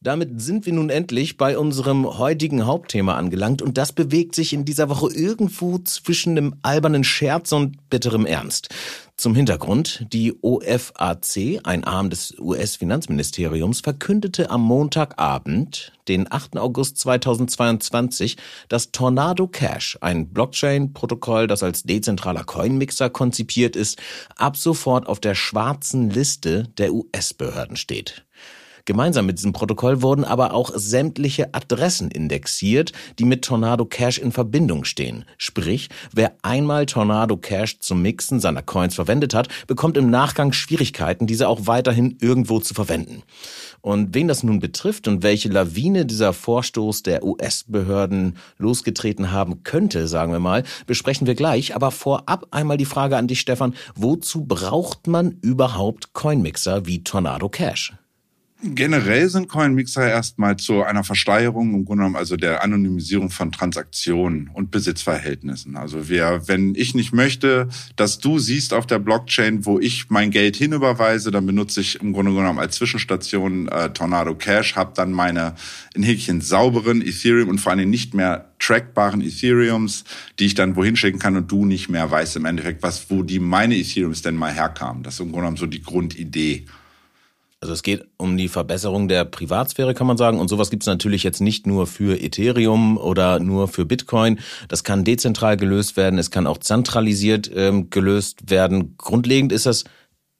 Damit 0.05 0.39
sind 0.39 0.67
wir 0.67 0.73
nun 0.73 0.91
endlich 0.91 1.35
bei 1.35 1.57
unserem 1.57 2.19
heutigen 2.19 2.67
Hauptthema 2.67 3.15
angelangt 3.15 3.63
und 3.63 3.75
das 3.79 3.91
bewegt 3.91 4.35
sich 4.35 4.53
in 4.53 4.63
dieser 4.63 4.87
Woche 4.87 5.11
irgendwo 5.11 5.79
zwischen 5.79 6.37
einem 6.37 6.55
albernen 6.61 7.03
Scherz 7.03 7.51
und 7.51 7.89
bitterem 7.89 8.27
Ernst. 8.27 8.69
Zum 9.17 9.33
Hintergrund, 9.33 10.05
die 10.13 10.35
OFAC, 10.43 11.59
ein 11.63 11.85
Arm 11.85 12.11
des 12.11 12.35
US-Finanzministeriums, 12.37 13.79
verkündete 13.79 14.51
am 14.51 14.61
Montagabend, 14.61 15.91
den 16.07 16.31
8. 16.31 16.57
August 16.57 16.99
2022, 16.99 18.37
dass 18.67 18.91
Tornado 18.91 19.47
Cash, 19.47 19.97
ein 20.01 20.29
Blockchain-Protokoll, 20.29 21.47
das 21.47 21.63
als 21.63 21.81
dezentraler 21.81 22.43
Coinmixer 22.43 23.09
konzipiert 23.09 23.75
ist, 23.75 23.99
ab 24.35 24.55
sofort 24.55 25.07
auf 25.07 25.19
der 25.19 25.33
schwarzen 25.33 26.11
Liste 26.11 26.67
der 26.77 26.93
US-Behörden 26.93 27.75
steht. 27.75 28.24
Gemeinsam 28.85 29.25
mit 29.25 29.39
diesem 29.39 29.51
Protokoll 29.51 30.03
wurden 30.03 30.23
aber 30.23 30.53
auch 30.53 30.71
sämtliche 30.75 31.55
Adressen 31.55 32.11
indexiert, 32.11 32.91
die 33.17 33.25
mit 33.25 33.43
Tornado 33.43 33.83
Cash 33.83 34.19
in 34.19 34.31
Verbindung 34.31 34.85
stehen. 34.85 35.25
Sprich, 35.39 35.89
wer 36.13 36.33
einmal 36.43 36.85
Tornado 36.85 37.35
Cash 37.35 37.79
zum 37.79 38.03
Mixen 38.03 38.39
seiner 38.39 38.61
Coins 38.61 38.93
verwendet 38.93 39.33
hat, 39.33 39.47
bekommt 39.65 39.97
im 39.97 40.11
Nachgang 40.11 40.53
Schwierigkeiten, 40.53 41.25
diese 41.25 41.47
auch 41.47 41.65
weiterhin 41.65 42.17
irgendwo 42.21 42.59
zu 42.59 42.75
verwenden. 42.75 43.23
Und 43.81 44.13
wen 44.13 44.27
das 44.27 44.43
nun 44.43 44.59
betrifft 44.59 45.07
und 45.07 45.23
welche 45.23 45.49
Lawine 45.49 46.05
dieser 46.05 46.31
Vorstoß 46.31 47.01
der 47.01 47.23
US-Behörden 47.23 48.37
losgetreten 48.59 49.31
haben 49.31 49.63
könnte, 49.63 50.07
sagen 50.07 50.31
wir 50.31 50.39
mal, 50.39 50.63
besprechen 50.85 51.25
wir 51.25 51.33
gleich. 51.33 51.75
Aber 51.75 51.89
vorab 51.89 52.45
einmal 52.51 52.77
die 52.77 52.85
Frage 52.85 53.17
an 53.17 53.27
dich, 53.27 53.39
Stefan. 53.39 53.73
Wozu 53.95 54.45
braucht 54.45 55.07
man 55.07 55.39
überhaupt 55.41 56.13
Coinmixer 56.13 56.85
wie 56.85 57.03
Tornado 57.03 57.49
Cash? 57.49 57.93
Generell 58.73 59.29
sind 59.29 59.47
Coinmixer 59.47 60.09
erstmal 60.09 60.57
zu 60.57 60.81
einer 60.81 61.03
Versteigerung 61.03 61.75
im 61.75 61.85
Grunde 61.85 62.01
genommen, 62.01 62.15
also 62.15 62.35
der 62.35 62.63
Anonymisierung 62.63 63.29
von 63.29 63.51
Transaktionen 63.51 64.49
und 64.53 64.71
Besitzverhältnissen. 64.71 65.77
Also 65.77 66.09
wer, 66.09 66.47
wenn 66.47 66.73
ich 66.73 66.95
nicht 66.95 67.13
möchte, 67.13 67.69
dass 67.95 68.17
du 68.17 68.39
siehst 68.39 68.73
auf 68.73 68.87
der 68.87 68.97
Blockchain, 68.97 69.65
wo 69.65 69.79
ich 69.79 70.09
mein 70.09 70.31
Geld 70.31 70.55
hinüberweise, 70.55 71.29
dann 71.29 71.45
benutze 71.45 71.81
ich 71.81 72.01
im 72.01 72.13
Grunde 72.13 72.33
genommen 72.33 72.57
als 72.57 72.75
Zwischenstation 72.77 73.67
äh, 73.67 73.91
Tornado 73.91 74.33
Cash, 74.33 74.75
habe 74.75 74.93
dann 74.95 75.11
meine 75.11 75.53
in 75.93 76.01
Häkchen 76.01 76.41
sauberen 76.41 77.01
Ethereum 77.01 77.49
und 77.49 77.59
vor 77.59 77.71
allem 77.71 77.89
nicht 77.89 78.15
mehr 78.15 78.49
trackbaren 78.57 79.21
Ethereums, 79.21 80.05
die 80.39 80.47
ich 80.47 80.55
dann 80.55 80.75
wohin 80.75 80.95
schicken 80.95 81.19
kann 81.19 81.37
und 81.37 81.51
du 81.51 81.65
nicht 81.65 81.89
mehr 81.89 82.09
weißt 82.09 82.37
im 82.37 82.45
Endeffekt, 82.45 82.81
was, 82.81 83.11
wo 83.11 83.21
die 83.21 83.39
meine 83.39 83.75
Ethereums 83.75 84.23
denn 84.23 84.35
mal 84.35 84.53
herkamen. 84.53 85.03
Das 85.03 85.15
ist 85.15 85.19
im 85.19 85.27
Grunde 85.27 85.41
genommen 85.41 85.57
so 85.57 85.67
die 85.67 85.83
Grundidee. 85.83 86.65
Also 87.65 87.73
es 87.73 87.81
geht 87.81 88.05
um 88.17 88.37
die 88.37 88.47
Verbesserung 88.47 89.07
der 89.07 89.25
Privatsphäre, 89.25 89.95
kann 89.95 90.05
man 90.05 90.17
sagen. 90.17 90.39
Und 90.39 90.49
sowas 90.49 90.69
gibt 90.69 90.83
es 90.83 90.87
natürlich 90.87 91.23
jetzt 91.23 91.41
nicht 91.41 91.65
nur 91.65 91.87
für 91.87 92.21
Ethereum 92.21 92.97
oder 92.97 93.39
nur 93.39 93.67
für 93.67 93.85
Bitcoin. 93.85 94.39
Das 94.67 94.83
kann 94.83 95.03
dezentral 95.03 95.57
gelöst 95.57 95.97
werden, 95.97 96.19
es 96.19 96.29
kann 96.29 96.45
auch 96.45 96.59
zentralisiert 96.59 97.49
ähm, 97.55 97.89
gelöst 97.89 98.51
werden. 98.51 98.95
Grundlegend 98.97 99.51
ist 99.51 99.65
das 99.65 99.83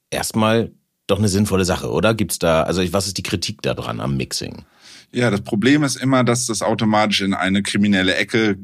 erstmal 0.08 0.70
doch 1.08 1.18
eine 1.18 1.28
sinnvolle 1.28 1.64
Sache, 1.64 1.90
oder? 1.90 2.14
Gibt's 2.14 2.38
da, 2.38 2.62
also 2.62 2.80
was 2.92 3.08
ist 3.08 3.18
die 3.18 3.24
Kritik 3.24 3.60
daran 3.60 4.00
am 4.00 4.16
Mixing? 4.16 4.64
Ja, 5.12 5.30
das 5.30 5.40
Problem 5.40 5.82
ist 5.82 5.96
immer, 5.96 6.24
dass 6.24 6.46
das 6.46 6.62
automatisch 6.62 7.22
in 7.22 7.32
eine 7.32 7.62
kriminelle 7.62 8.16
Ecke 8.16 8.58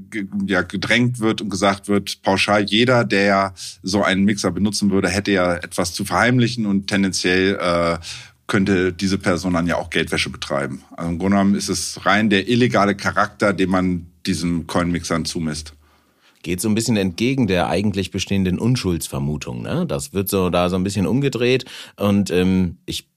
ja, 0.47 0.63
gedrängt 0.63 1.21
wird 1.21 1.41
und 1.41 1.51
gesagt 1.51 1.89
wird, 1.89 2.21
pauschal 2.23 2.65
jeder, 2.65 3.05
der 3.05 3.55
so 3.83 4.03
einen 4.03 4.25
Mixer 4.25 4.51
benutzen 4.51 4.91
würde, 4.91 5.09
hätte 5.09 5.31
ja 5.31 5.55
etwas 5.55 5.95
zu 5.95 6.05
verheimlichen 6.05 6.67
und 6.67 6.89
tendenziell 6.89 7.59
äh, 7.61 7.99
könnte 8.47 8.93
diese 8.93 9.19
Person 9.19 9.55
dann 9.55 9.67
ja 9.67 9.77
auch 9.77 9.91
Geldwäsche 9.91 10.31
betreiben. 10.31 10.83
Also 10.97 11.11
im 11.11 11.19
Grunde 11.19 11.37
genommen 11.37 11.55
ist 11.55 11.69
es 11.69 12.05
rein 12.05 12.31
der 12.31 12.49
illegale 12.49 12.95
Charakter, 12.95 13.53
den 13.53 13.71
man 13.71 14.07
diesen 14.27 14.67
Coinmixern 14.67 15.25
zumisst 15.25 15.75
geht 16.43 16.61
so 16.61 16.69
ein 16.69 16.75
bisschen 16.75 16.97
entgegen 16.97 17.47
der 17.47 17.69
eigentlich 17.69 18.11
bestehenden 18.11 18.59
Unschuldsvermutung. 18.59 19.63
Ne? 19.63 19.87
Das 19.87 20.13
wird 20.13 20.29
so 20.29 20.51
da 20.51 20.69
so 20.69 20.77
ein 20.77 20.85
bisschen 20.85 21.07
umgedreht 21.07 21.65
und 21.97 22.31
ähm, 22.31 22.79
ich 22.85 23.12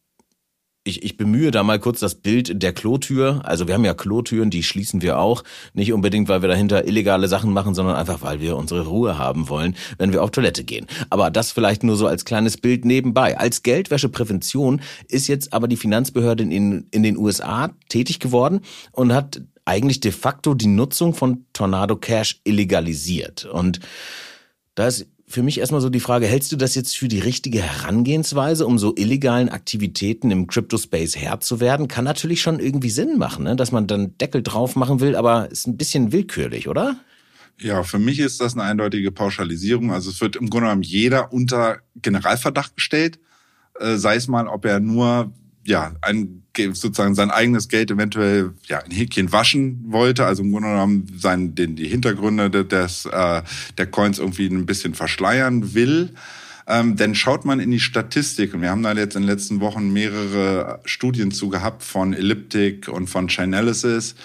ich, 0.86 1.04
ich 1.04 1.18
bemühe 1.18 1.50
da 1.50 1.64
mal 1.64 1.80
kurz 1.80 2.00
das 2.00 2.16
Bild 2.16 2.62
der 2.62 2.72
Klotür. 2.72 3.42
Also 3.44 3.68
wir 3.68 3.74
haben 3.74 3.84
ja 3.84 3.96
Klotüren, 3.96 4.52
die 4.52 4.62
schließen 4.62 5.02
wir 5.02 5.18
auch. 5.18 5.44
Nicht 5.74 5.92
unbedingt, 5.92 6.30
weil 6.30 6.44
wir 6.44 6.48
dahinter 6.48 6.88
illegale 6.88 7.28
Sachen 7.28 7.52
machen, 7.52 7.74
sondern 7.74 7.96
einfach, 7.96 8.22
weil 8.22 8.40
wir 8.40 8.56
unsere 8.56 8.86
Ruhe 8.86 9.18
haben 9.18 9.50
wollen, 9.50 9.76
wenn 9.98 10.14
wir 10.14 10.24
auf 10.24 10.30
Toilette 10.30 10.64
gehen. 10.64 10.86
Aber 11.10 11.32
das 11.32 11.52
vielleicht 11.52 11.84
nur 11.84 11.96
so 11.96 12.06
als 12.06 12.24
kleines 12.24 12.58
Bild 12.58 12.86
nebenbei. 12.86 13.38
Als 13.38 13.64
Geldwäscheprävention 13.64 14.80
ist 15.08 15.28
jetzt 15.28 15.54
aber 15.54 15.68
die 15.68 15.76
Finanzbehörde 15.76 16.44
in, 16.44 16.88
in 16.92 17.04
den 17.04 17.18
USA 17.18 17.72
tätig 17.90 18.20
geworden 18.20 18.62
und 18.92 19.12
hat 19.12 19.42
eigentlich 19.66 20.00
de 20.00 20.12
facto 20.12 20.54
die 20.54 20.68
Nutzung 20.68 21.16
von 21.16 21.46
Tornado 21.52 21.96
Cash 21.96 22.42
illegalisiert. 22.44 23.46
Und 23.46 23.80
da 24.76 24.86
ist 24.88 25.08
für 25.28 25.42
mich 25.42 25.60
erstmal 25.60 25.82
so 25.82 25.90
die 25.90 26.00
Frage, 26.00 26.28
hältst 26.28 26.52
du 26.52 26.56
das 26.56 26.76
jetzt 26.76 26.96
für 26.98 27.08
die 27.08 27.20
richtige 27.20 27.62
Herangehensweise, 27.62 28.68
um 28.68 28.78
so 28.78 28.94
illegalen 28.96 29.50
Aktivitäten 29.50 30.30
im 30.30 30.48
Crypto-Space 30.48 31.16
Herr 31.16 31.40
zu 31.40 31.60
werden? 31.60 31.88
Kann 31.88 32.06
natürlich 32.06 32.42
schon 32.42 32.60
irgendwie 32.60 32.92
Sinn 32.92 33.18
machen, 33.18 33.44
ne? 33.44 33.56
dass 33.56 33.72
man 33.72 33.88
dann 33.88 34.18
Deckel 34.20 34.44
drauf 34.44 34.76
machen 34.76 35.00
will, 35.00 35.16
aber 35.16 35.50
ist 35.50 35.68
ein 35.68 35.78
bisschen 35.78 36.12
willkürlich, 36.12 36.68
oder? 36.68 36.98
Ja, 37.60 37.84
für 37.84 38.00
mich 38.00 38.20
ist 38.20 38.42
das 38.42 38.54
eine 38.54 38.64
eindeutige 38.64 39.12
Pauschalisierung. 39.12 39.92
Also 39.92 40.10
es 40.12 40.22
wird 40.22 40.36
im 40.36 40.50
Grunde 40.50 40.68
genommen 40.68 40.84
jeder 40.84 41.34
unter 41.34 41.80
Generalverdacht 41.96 42.76
gestellt, 42.76 43.20
äh, 43.80 43.96
sei 43.96 44.18
es 44.18 44.28
mal, 44.28 44.48
ob 44.48 44.66
er 44.66 44.80
nur 44.80 45.34
ja, 45.66 45.94
ein, 46.02 46.44
sozusagen 46.56 47.16
sein 47.16 47.32
eigenes 47.32 47.68
Geld 47.68 47.92
eventuell 47.92 48.54
ja, 48.68 48.80
in 48.80 48.92
Häkchen 48.92 49.32
waschen 49.32 49.86
wollte, 49.88 50.26
also 50.26 50.44
im 50.44 50.52
Grunde 50.52 50.70
genommen 50.70 51.08
sein, 51.18 51.56
den, 51.56 51.76
die 51.76 51.88
Hintergründe 51.88 52.50
des, 52.50 53.06
äh, 53.06 53.42
der 53.78 53.88
Coins 53.88 54.20
irgendwie 54.20 54.48
ein 54.48 54.66
bisschen 54.66 54.94
verschleiern 54.94 55.74
will. 55.74 56.14
Ähm, 56.68 56.96
denn 56.96 57.14
schaut 57.14 57.46
man 57.46 57.60
in 57.60 57.72
die 57.72 57.80
Statistik, 57.80 58.54
und 58.54 58.62
wir 58.62 58.72
haben 58.72 58.82
da 58.82 58.94
jetzt 58.94 59.16
in 59.16 59.24
den 59.24 59.30
letzten 59.30 59.60
Wochen 59.60 59.94
mehrere 59.94 60.80
Studien 60.86 61.32
zu 61.32 61.50
gehabt 61.50 61.84
von 61.84 62.14
Elliptic 62.14 62.88
und 62.88 63.08
von 63.08 63.28
Chainalysis, 63.28 64.16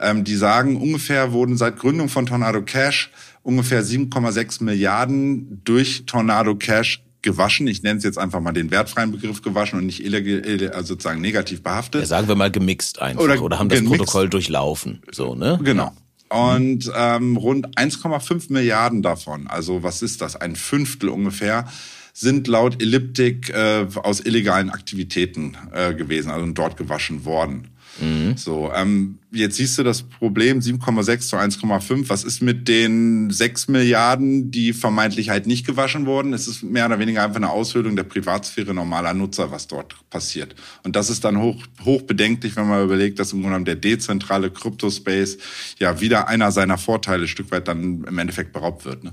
ähm, 0.00 0.24
die 0.24 0.34
sagen, 0.34 0.76
ungefähr 0.76 1.32
wurden 1.32 1.56
seit 1.56 1.78
Gründung 1.78 2.08
von 2.08 2.26
Tornado 2.26 2.62
Cash 2.62 3.10
ungefähr 3.44 3.84
7,6 3.84 4.64
Milliarden 4.64 5.60
durch 5.64 6.06
Tornado 6.06 6.56
Cash 6.56 7.03
gewaschen. 7.24 7.66
Ich 7.66 7.82
nenne 7.82 7.98
es 7.98 8.04
jetzt 8.04 8.18
einfach 8.18 8.40
mal 8.40 8.52
den 8.52 8.70
wertfreien 8.70 9.10
Begriff 9.10 9.42
gewaschen 9.42 9.80
und 9.80 9.86
nicht 9.86 10.04
illegal, 10.04 10.70
also 10.72 10.94
sozusagen 10.94 11.20
negativ 11.20 11.64
behaftet. 11.64 12.02
Ja, 12.02 12.06
sagen 12.06 12.28
wir 12.28 12.36
mal 12.36 12.52
gemixt 12.52 13.02
einfach 13.02 13.20
oder, 13.20 13.42
oder 13.42 13.58
haben 13.58 13.68
das 13.68 13.80
gemixt. 13.80 13.98
Protokoll 13.98 14.28
durchlaufen. 14.28 15.02
So, 15.10 15.34
ne? 15.34 15.58
Genau. 15.64 15.92
Und 16.28 16.90
ähm, 16.96 17.36
rund 17.36 17.76
1,5 17.76 18.52
Milliarden 18.52 19.02
davon, 19.02 19.46
also 19.46 19.82
was 19.82 20.02
ist 20.02 20.20
das, 20.20 20.36
ein 20.36 20.56
Fünftel 20.56 21.08
ungefähr, 21.08 21.66
sind 22.12 22.46
laut 22.46 22.80
Elliptik 22.80 23.50
äh, 23.50 23.86
aus 23.96 24.20
illegalen 24.20 24.70
Aktivitäten 24.70 25.56
äh, 25.72 25.94
gewesen, 25.94 26.30
also 26.30 26.46
dort 26.52 26.76
gewaschen 26.76 27.24
worden. 27.24 27.73
Mhm. 28.00 28.36
So, 28.36 28.72
ähm, 28.74 29.18
jetzt 29.30 29.56
siehst 29.56 29.78
du 29.78 29.82
das 29.82 30.02
Problem 30.02 30.60
7,6 30.60 31.28
zu 31.28 31.36
1,5. 31.36 32.08
Was 32.08 32.24
ist 32.24 32.42
mit 32.42 32.68
den 32.68 33.30
6 33.30 33.68
Milliarden, 33.68 34.50
die 34.50 34.72
vermeintlich 34.72 35.30
halt 35.30 35.46
nicht 35.46 35.66
gewaschen 35.66 36.06
wurden? 36.06 36.32
Es 36.32 36.48
ist 36.48 36.62
mehr 36.62 36.86
oder 36.86 36.98
weniger 36.98 37.22
einfach 37.22 37.36
eine 37.36 37.50
Aushöhlung 37.50 37.96
der 37.96 38.04
Privatsphäre 38.04 38.74
normaler 38.74 39.14
Nutzer, 39.14 39.50
was 39.50 39.66
dort 39.66 39.96
passiert. 40.10 40.54
Und 40.82 40.96
das 40.96 41.10
ist 41.10 41.24
dann 41.24 41.40
hoch, 41.40 41.62
hoch 41.84 42.02
bedenklich, 42.02 42.56
wenn 42.56 42.68
man 42.68 42.84
überlegt, 42.84 43.18
dass 43.18 43.32
im 43.32 43.40
Grunde 43.40 43.50
genommen 43.50 43.64
der 43.64 43.76
dezentrale 43.76 44.50
Crypto-Space 44.50 45.38
ja 45.78 46.00
wieder 46.00 46.28
einer 46.28 46.50
seiner 46.52 46.78
Vorteile 46.78 47.28
Stück 47.28 47.50
weit 47.50 47.68
dann 47.68 48.04
im 48.04 48.18
Endeffekt 48.18 48.52
beraubt 48.52 48.84
wird. 48.84 49.04
Ne? 49.04 49.12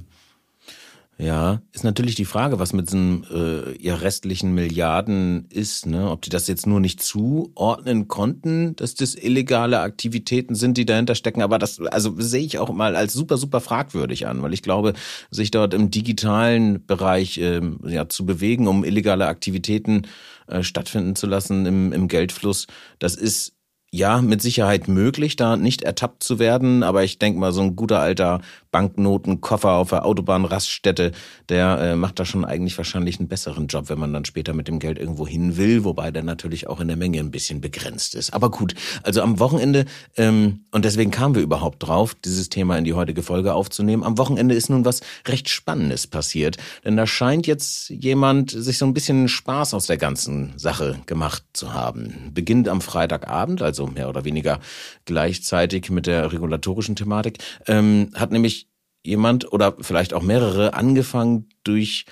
Ja, 1.22 1.62
ist 1.72 1.84
natürlich 1.84 2.16
die 2.16 2.26
Frage, 2.26 2.58
was 2.58 2.74
mit 2.74 2.88
diesen 2.88 3.24
äh, 3.32 3.74
ihr 3.74 4.02
restlichen 4.02 4.56
Milliarden 4.56 5.46
ist, 5.52 5.86
ne? 5.86 6.10
Ob 6.10 6.24
die 6.24 6.32
das 6.32 6.48
jetzt 6.48 6.66
nur 6.66 6.80
nicht 6.80 7.04
zuordnen 7.04 8.08
konnten, 8.08 8.76
dass 8.78 8.96
das 8.96 9.14
illegale 9.14 9.82
Aktivitäten 9.82 10.56
sind, 10.56 10.80
die 10.80 10.86
dahinter 10.86 11.14
stecken. 11.14 11.44
Aber 11.44 11.60
das, 11.60 11.80
also 11.80 12.16
sehe 12.18 12.44
ich 12.44 12.58
auch 12.58 12.74
mal 12.74 12.96
als 12.96 13.14
super, 13.14 13.38
super 13.38 13.62
fragwürdig 13.62 14.26
an, 14.26 14.42
weil 14.42 14.52
ich 14.52 14.64
glaube, 14.64 14.94
sich 15.30 15.52
dort 15.52 15.76
im 15.76 15.92
digitalen 15.92 16.88
Bereich 16.88 17.38
äh, 17.38 17.62
ja, 17.86 18.10
zu 18.10 18.26
bewegen, 18.26 18.68
um 18.68 18.84
illegale 18.84 19.28
Aktivitäten 19.28 20.08
äh, 20.48 20.64
stattfinden 20.64 21.16
zu 21.16 21.28
lassen 21.28 21.68
im, 21.68 21.94
im 21.94 22.08
Geldfluss, 22.08 22.66
das 22.98 23.16
ist 23.16 23.54
ja, 23.94 24.22
mit 24.22 24.42
Sicherheit 24.42 24.88
möglich, 24.88 25.36
da 25.36 25.58
nicht 25.58 25.82
ertappt 25.82 26.24
zu 26.24 26.40
werden. 26.40 26.82
Aber 26.82 27.04
ich 27.04 27.20
denke 27.20 27.40
mal, 27.40 27.52
so 27.52 27.62
ein 27.62 27.76
guter 27.76 28.00
alter 28.00 28.42
Banknotenkoffer 28.72 29.74
auf 29.74 29.90
der 29.90 30.06
Autobahnraststätte, 30.06 31.12
der 31.50 31.78
äh, 31.80 31.96
macht 31.96 32.20
da 32.20 32.26
schon 32.26 32.46
eigentlich 32.46 32.78
wahrscheinlich 32.78 33.20
einen 33.20 33.28
besseren 33.28 33.68
Job, 33.68 33.90
wenn 33.90 34.00
man 34.00 34.14
dann 34.14 34.26
später 34.26 34.54
mit 34.54 34.68
dem 34.68 34.80
Geld 34.80 34.98
irgendwo 34.98 35.28
hin 35.28 35.58
will, 35.58 35.84
wobei 35.84 36.12
der 36.12 36.24
natürlich 36.24 36.68
auch 36.68 36.80
in 36.80 36.88
der 36.88 36.98
Menge 36.98 37.20
ein 37.20 37.32
bisschen 37.32 37.62
begrenzt 37.62 38.16
ist. 38.16 38.34
Aber 38.34 38.50
gut, 38.50 38.74
also 39.04 39.22
am 39.22 39.40
Wochenende, 39.40 39.86
ähm, 40.18 40.66
und 40.72 40.86
deswegen 40.86 41.12
kamen 41.12 41.36
wir 41.36 41.42
überhaupt 41.42 41.84
drauf, 41.84 42.16
dieses 42.16 42.50
Thema 42.50 42.78
in 42.78 42.86
die 42.86 42.94
heutige 42.94 43.24
Folge 43.24 43.54
aufzunehmen, 43.54 44.04
am 44.04 44.18
Wochenende 44.18 44.56
ist 44.56 44.70
nun 44.70 44.86
was 44.86 45.02
recht 45.28 45.50
Spannendes 45.50 46.08
passiert. 46.08 46.58
Denn 46.86 46.98
da 46.98 47.06
scheint 47.06 47.48
jetzt 47.48 47.90
jemand 47.90 48.52
sich 48.52 48.78
so 48.78 48.86
ein 48.86 48.94
bisschen 48.94 49.28
Spaß 49.28 49.74
aus 49.74 49.88
der 49.88 49.98
ganzen 49.98 50.54
Sache 50.58 51.00
gemacht 51.06 51.44
zu 51.54 51.74
haben. 51.74 52.32
Beginnt 52.34 52.68
am 52.68 52.82
Freitagabend, 52.82 53.62
also 53.62 53.88
mehr 53.88 54.10
oder 54.10 54.24
weniger 54.24 54.60
gleichzeitig 55.06 55.90
mit 55.90 56.08
der 56.08 56.32
regulatorischen 56.32 56.96
Thematik, 56.96 57.40
ähm, 57.68 58.12
hat 58.16 58.32
nämlich 58.32 58.61
jemand 59.06 59.52
oder 59.52 59.76
vielleicht 59.82 60.14
auch 60.14 60.22
mehrere 60.22 60.74
angefangen 60.74 61.50
durch 61.64 62.06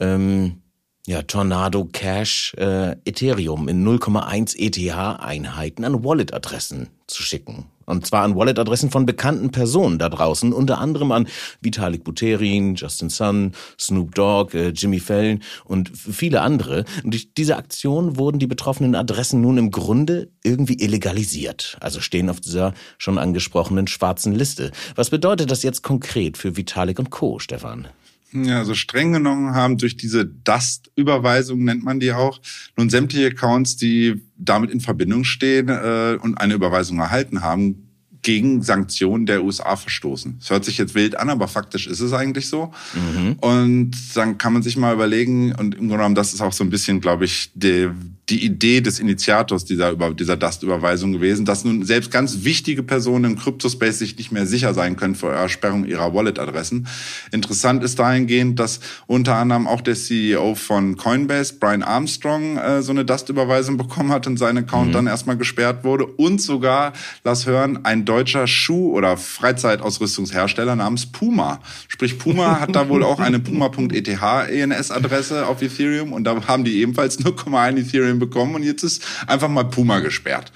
ähm, 0.00 0.62
ja, 1.06 1.22
Tornado 1.22 1.84
Cash 1.84 2.54
äh, 2.56 2.92
Ethereum 3.04 3.68
in 3.68 3.86
0,1 3.86 4.56
ETH-Einheiten 4.56 5.84
an 5.84 6.04
Wallet-Adressen 6.04 6.88
zu 7.06 7.22
schicken. 7.22 7.66
Und 7.86 8.06
zwar 8.06 8.22
an 8.22 8.34
Wallet-Adressen 8.34 8.90
von 8.90 9.04
bekannten 9.04 9.50
Personen 9.50 9.98
da 9.98 10.08
draußen, 10.08 10.52
unter 10.52 10.78
anderem 10.78 11.12
an 11.12 11.28
Vitalik 11.60 12.04
Buterin, 12.04 12.76
Justin 12.76 13.10
Sun, 13.10 13.52
Snoop 13.78 14.14
Dogg, 14.14 14.56
äh, 14.56 14.68
Jimmy 14.70 15.00
Fallon 15.00 15.40
und 15.64 15.90
viele 15.94 16.40
andere. 16.40 16.84
Und 17.02 17.12
durch 17.12 17.34
diese 17.34 17.56
Aktion 17.56 18.16
wurden 18.16 18.38
die 18.38 18.46
betroffenen 18.46 18.94
Adressen 18.94 19.40
nun 19.40 19.58
im 19.58 19.70
Grunde 19.70 20.30
irgendwie 20.42 20.74
illegalisiert, 20.74 21.76
also 21.80 22.00
stehen 22.00 22.30
auf 22.30 22.40
dieser 22.40 22.72
schon 22.98 23.18
angesprochenen 23.18 23.86
schwarzen 23.86 24.32
Liste. 24.34 24.70
Was 24.94 25.10
bedeutet 25.10 25.50
das 25.50 25.62
jetzt 25.62 25.82
konkret 25.82 26.38
für 26.38 26.56
Vitalik 26.56 26.98
und 26.98 27.10
Co., 27.10 27.38
Stefan? 27.38 27.88
Ja, 28.34 28.58
also 28.58 28.74
streng 28.74 29.12
genommen 29.12 29.54
haben 29.54 29.78
durch 29.78 29.96
diese 29.96 30.26
Dust-Überweisung, 30.26 31.62
nennt 31.62 31.84
man 31.84 32.00
die 32.00 32.12
auch, 32.12 32.40
nun 32.76 32.90
sämtliche 32.90 33.28
Accounts, 33.28 33.76
die 33.76 34.22
damit 34.36 34.70
in 34.70 34.80
Verbindung 34.80 35.22
stehen 35.22 35.68
äh, 35.68 36.18
und 36.20 36.36
eine 36.36 36.54
Überweisung 36.54 36.98
erhalten 36.98 37.42
haben, 37.42 37.84
gegen 38.22 38.62
Sanktionen 38.62 39.26
der 39.26 39.44
USA 39.44 39.76
verstoßen. 39.76 40.38
Es 40.40 40.50
hört 40.50 40.64
sich 40.64 40.78
jetzt 40.78 40.94
wild 40.94 41.16
an, 41.16 41.30
aber 41.30 41.46
faktisch 41.46 41.86
ist 41.86 42.00
es 42.00 42.12
eigentlich 42.12 42.48
so. 42.48 42.72
Mhm. 42.94 43.34
Und 43.34 43.92
dann 44.14 44.38
kann 44.38 44.54
man 44.54 44.62
sich 44.62 44.76
mal 44.76 44.94
überlegen, 44.94 45.54
und 45.54 45.74
im 45.74 45.88
Grunde 45.88 45.96
genommen, 45.96 46.14
das 46.14 46.34
ist 46.34 46.40
auch 46.40 46.52
so 46.52 46.64
ein 46.64 46.70
bisschen, 46.70 47.00
glaube 47.00 47.26
ich, 47.26 47.52
die, 47.54 47.90
die 48.30 48.42
Idee 48.42 48.80
des 48.80 49.00
Initiators 49.00 49.66
dieser, 49.66 49.94
dieser 50.14 50.36
Dust-Überweisung 50.36 51.12
gewesen, 51.12 51.44
dass 51.44 51.64
nun 51.64 51.84
selbst 51.84 52.10
ganz 52.10 52.44
wichtige 52.44 52.82
Personen 52.82 53.24
im 53.24 53.38
Kryptospace 53.38 53.98
sich 53.98 54.16
nicht 54.16 54.32
mehr 54.32 54.46
sicher 54.46 54.72
sein 54.72 54.96
können 54.96 55.14
vor 55.14 55.32
Ersperrung 55.32 55.84
ihrer 55.84 56.14
Wallet-Adressen. 56.14 56.86
Interessant 57.32 57.84
ist 57.84 57.98
dahingehend, 57.98 58.58
dass 58.58 58.80
unter 59.06 59.36
anderem 59.36 59.66
auch 59.66 59.82
der 59.82 59.94
CEO 59.94 60.54
von 60.54 60.96
Coinbase, 60.96 61.54
Brian 61.60 61.82
Armstrong, 61.82 62.56
äh, 62.56 62.82
so 62.82 62.92
eine 62.92 63.04
Dust-Überweisung 63.04 63.76
bekommen 63.84 64.10
hat 64.10 64.26
und 64.26 64.38
sein 64.38 64.56
Account 64.56 64.88
mhm. 64.88 64.92
dann 64.92 65.06
erstmal 65.06 65.36
gesperrt 65.36 65.84
wurde 65.84 66.06
und 66.06 66.40
sogar, 66.40 66.94
lass 67.24 67.44
hören, 67.44 67.84
ein 67.84 68.06
deutscher 68.06 68.46
Schuh- 68.46 68.92
oder 68.94 69.18
Freizeitausrüstungshersteller 69.18 70.76
namens 70.76 71.06
Puma. 71.06 71.60
Sprich, 71.88 72.18
Puma 72.18 72.60
hat 72.60 72.74
da 72.74 72.88
wohl 72.88 73.02
auch 73.02 73.20
eine 73.20 73.38
puma.eth 73.40 74.08
ENS-Adresse 74.08 75.46
auf 75.46 75.60
Ethereum 75.60 76.14
und 76.14 76.24
da 76.24 76.46
haben 76.46 76.64
die 76.64 76.80
ebenfalls 76.80 77.18
0,1 77.24 77.78
Ethereum 77.78 78.13
Ethereum 78.14 78.18
bekommen 78.18 78.54
und 78.54 78.62
jetzt 78.62 78.82
ist 78.82 79.02
einfach 79.26 79.48
mal 79.48 79.64
Puma 79.64 80.00
gesperrt. 80.00 80.52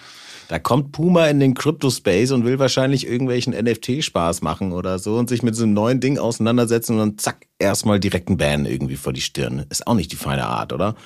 Da 0.48 0.58
kommt 0.58 0.92
Puma 0.92 1.26
in 1.26 1.40
den 1.40 1.52
Crypto-Space 1.52 2.30
und 2.30 2.44
will 2.44 2.58
wahrscheinlich 2.58 3.06
irgendwelchen 3.06 3.52
NFT-Spaß 3.52 4.40
machen 4.40 4.72
oder 4.72 4.98
so 4.98 5.16
und 5.16 5.28
sich 5.28 5.42
mit 5.42 5.54
so 5.54 5.64
einem 5.64 5.74
neuen 5.74 6.00
Ding 6.00 6.16
auseinandersetzen 6.16 6.92
und 6.92 6.98
dann 6.98 7.18
zack, 7.18 7.46
erstmal 7.58 8.00
direkt 8.00 8.30
ein 8.30 8.38
Ban 8.38 8.64
irgendwie 8.64 8.96
vor 8.96 9.12
die 9.12 9.20
Stirn. 9.20 9.66
Ist 9.68 9.86
auch 9.86 9.94
nicht 9.94 10.10
die 10.10 10.16
feine 10.16 10.46
Art, 10.46 10.72
oder? 10.72 10.96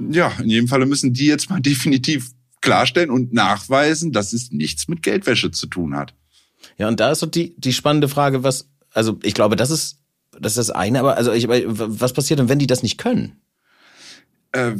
Ja, 0.00 0.32
in 0.42 0.50
jedem 0.50 0.66
Falle 0.66 0.84
müssen 0.84 1.12
die 1.12 1.26
jetzt 1.26 1.48
mal 1.48 1.60
definitiv 1.60 2.32
klarstellen 2.60 3.10
und 3.10 3.32
nachweisen, 3.32 4.10
dass 4.12 4.32
es 4.32 4.50
nichts 4.50 4.88
mit 4.88 5.04
Geldwäsche 5.04 5.52
zu 5.52 5.68
tun 5.68 5.94
hat. 5.94 6.14
Ja, 6.76 6.88
und 6.88 6.98
da 6.98 7.12
ist 7.12 7.20
so 7.20 7.26
die, 7.26 7.54
die 7.56 7.72
spannende 7.72 8.08
Frage, 8.08 8.42
was, 8.42 8.68
also 8.92 9.20
ich 9.22 9.34
glaube, 9.34 9.54
das 9.54 9.70
ist, 9.70 9.98
das 10.32 10.52
ist 10.52 10.68
das 10.68 10.70
eine, 10.70 10.98
aber 10.98 11.16
also 11.16 11.32
ich, 11.32 11.46
was 11.48 12.12
passiert 12.12 12.40
denn, 12.40 12.48
wenn 12.48 12.58
die 12.58 12.66
das 12.66 12.82
nicht 12.82 12.98
können? 12.98 13.40
Äh, 14.50 14.72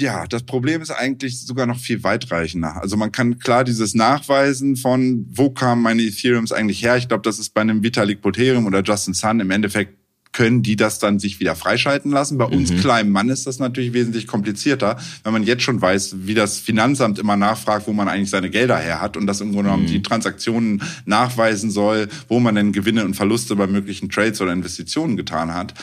ja, 0.00 0.26
das 0.26 0.42
Problem 0.42 0.82
ist 0.82 0.90
eigentlich 0.90 1.40
sogar 1.40 1.66
noch 1.66 1.78
viel 1.78 2.02
weitreichender. 2.02 2.80
Also 2.80 2.96
man 2.96 3.12
kann 3.12 3.38
klar 3.38 3.64
dieses 3.64 3.94
Nachweisen 3.94 4.76
von, 4.76 5.26
wo 5.30 5.50
kamen 5.50 5.82
meine 5.82 6.02
Ethereums 6.02 6.52
eigentlich 6.52 6.82
her? 6.82 6.96
Ich 6.96 7.08
glaube, 7.08 7.22
das 7.22 7.38
ist 7.38 7.54
bei 7.54 7.60
einem 7.60 7.82
Vitalik 7.82 8.20
Buterin 8.22 8.66
oder 8.66 8.82
Justin 8.82 9.14
Sun 9.14 9.40
im 9.40 9.50
Endeffekt 9.50 10.00
können 10.32 10.62
die 10.62 10.76
das 10.76 10.98
dann 10.98 11.18
sich 11.18 11.40
wieder 11.40 11.56
freischalten 11.56 12.10
lassen. 12.10 12.38
Bei 12.38 12.44
uns 12.44 12.70
mhm. 12.70 12.78
kleinen 12.78 13.10
Mann 13.10 13.28
ist 13.28 13.46
das 13.46 13.58
natürlich 13.58 13.92
wesentlich 13.92 14.26
komplizierter, 14.26 14.96
wenn 15.24 15.32
man 15.32 15.42
jetzt 15.42 15.62
schon 15.62 15.80
weiß, 15.80 16.16
wie 16.20 16.34
das 16.34 16.58
Finanzamt 16.58 17.18
immer 17.18 17.36
nachfragt, 17.36 17.86
wo 17.86 17.92
man 17.92 18.08
eigentlich 18.08 18.30
seine 18.30 18.50
Gelder 18.50 18.78
her 18.78 19.00
hat 19.00 19.16
und 19.16 19.26
das 19.26 19.40
im 19.40 19.52
Grunde 19.52 19.70
genommen 19.70 19.84
mhm. 19.84 19.88
die 19.88 20.02
Transaktionen 20.02 20.82
nachweisen 21.04 21.70
soll, 21.70 22.08
wo 22.28 22.38
man 22.38 22.54
denn 22.54 22.72
Gewinne 22.72 23.04
und 23.04 23.14
Verluste 23.14 23.56
bei 23.56 23.66
möglichen 23.66 24.08
Trades 24.08 24.40
oder 24.40 24.52
Investitionen 24.52 25.16
getan 25.16 25.52
hat. 25.52 25.74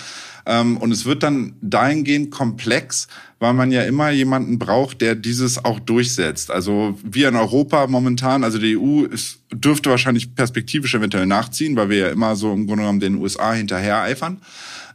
Ähm, 0.48 0.78
und 0.78 0.92
es 0.92 1.06
wird 1.06 1.24
dann 1.24 1.56
dahingehend 1.62 2.32
komplex, 2.32 3.10
weil 3.40 3.54
man 3.54 3.72
ja 3.72 3.84
immer 3.84 4.10
jemanden 4.10 4.58
braucht, 4.58 5.02
der 5.02 5.14
dieses 5.14 5.64
auch 5.64 5.80
durchsetzt. 5.80 6.50
Also 6.50 6.98
wir 7.04 7.28
in 7.28 7.36
Europa 7.36 7.86
momentan, 7.88 8.46
also 8.46 8.58
die 8.58 8.78
EU 8.78 9.04
ist, 9.04 9.40
dürfte 9.52 9.90
wahrscheinlich 9.90 10.34
perspektivisch 10.34 10.96
eventuell 10.96 11.26
nachziehen, 11.26 11.76
weil 11.76 11.90
wir 11.90 11.98
ja 11.98 12.10
immer 12.10 12.36
so 12.38 12.54
im 12.54 12.66
Grunde 12.66 12.84
genommen 12.84 13.02
den 13.02 13.16
USA 13.16 13.54
hinterher 13.54 14.02
eifern. 14.02 14.42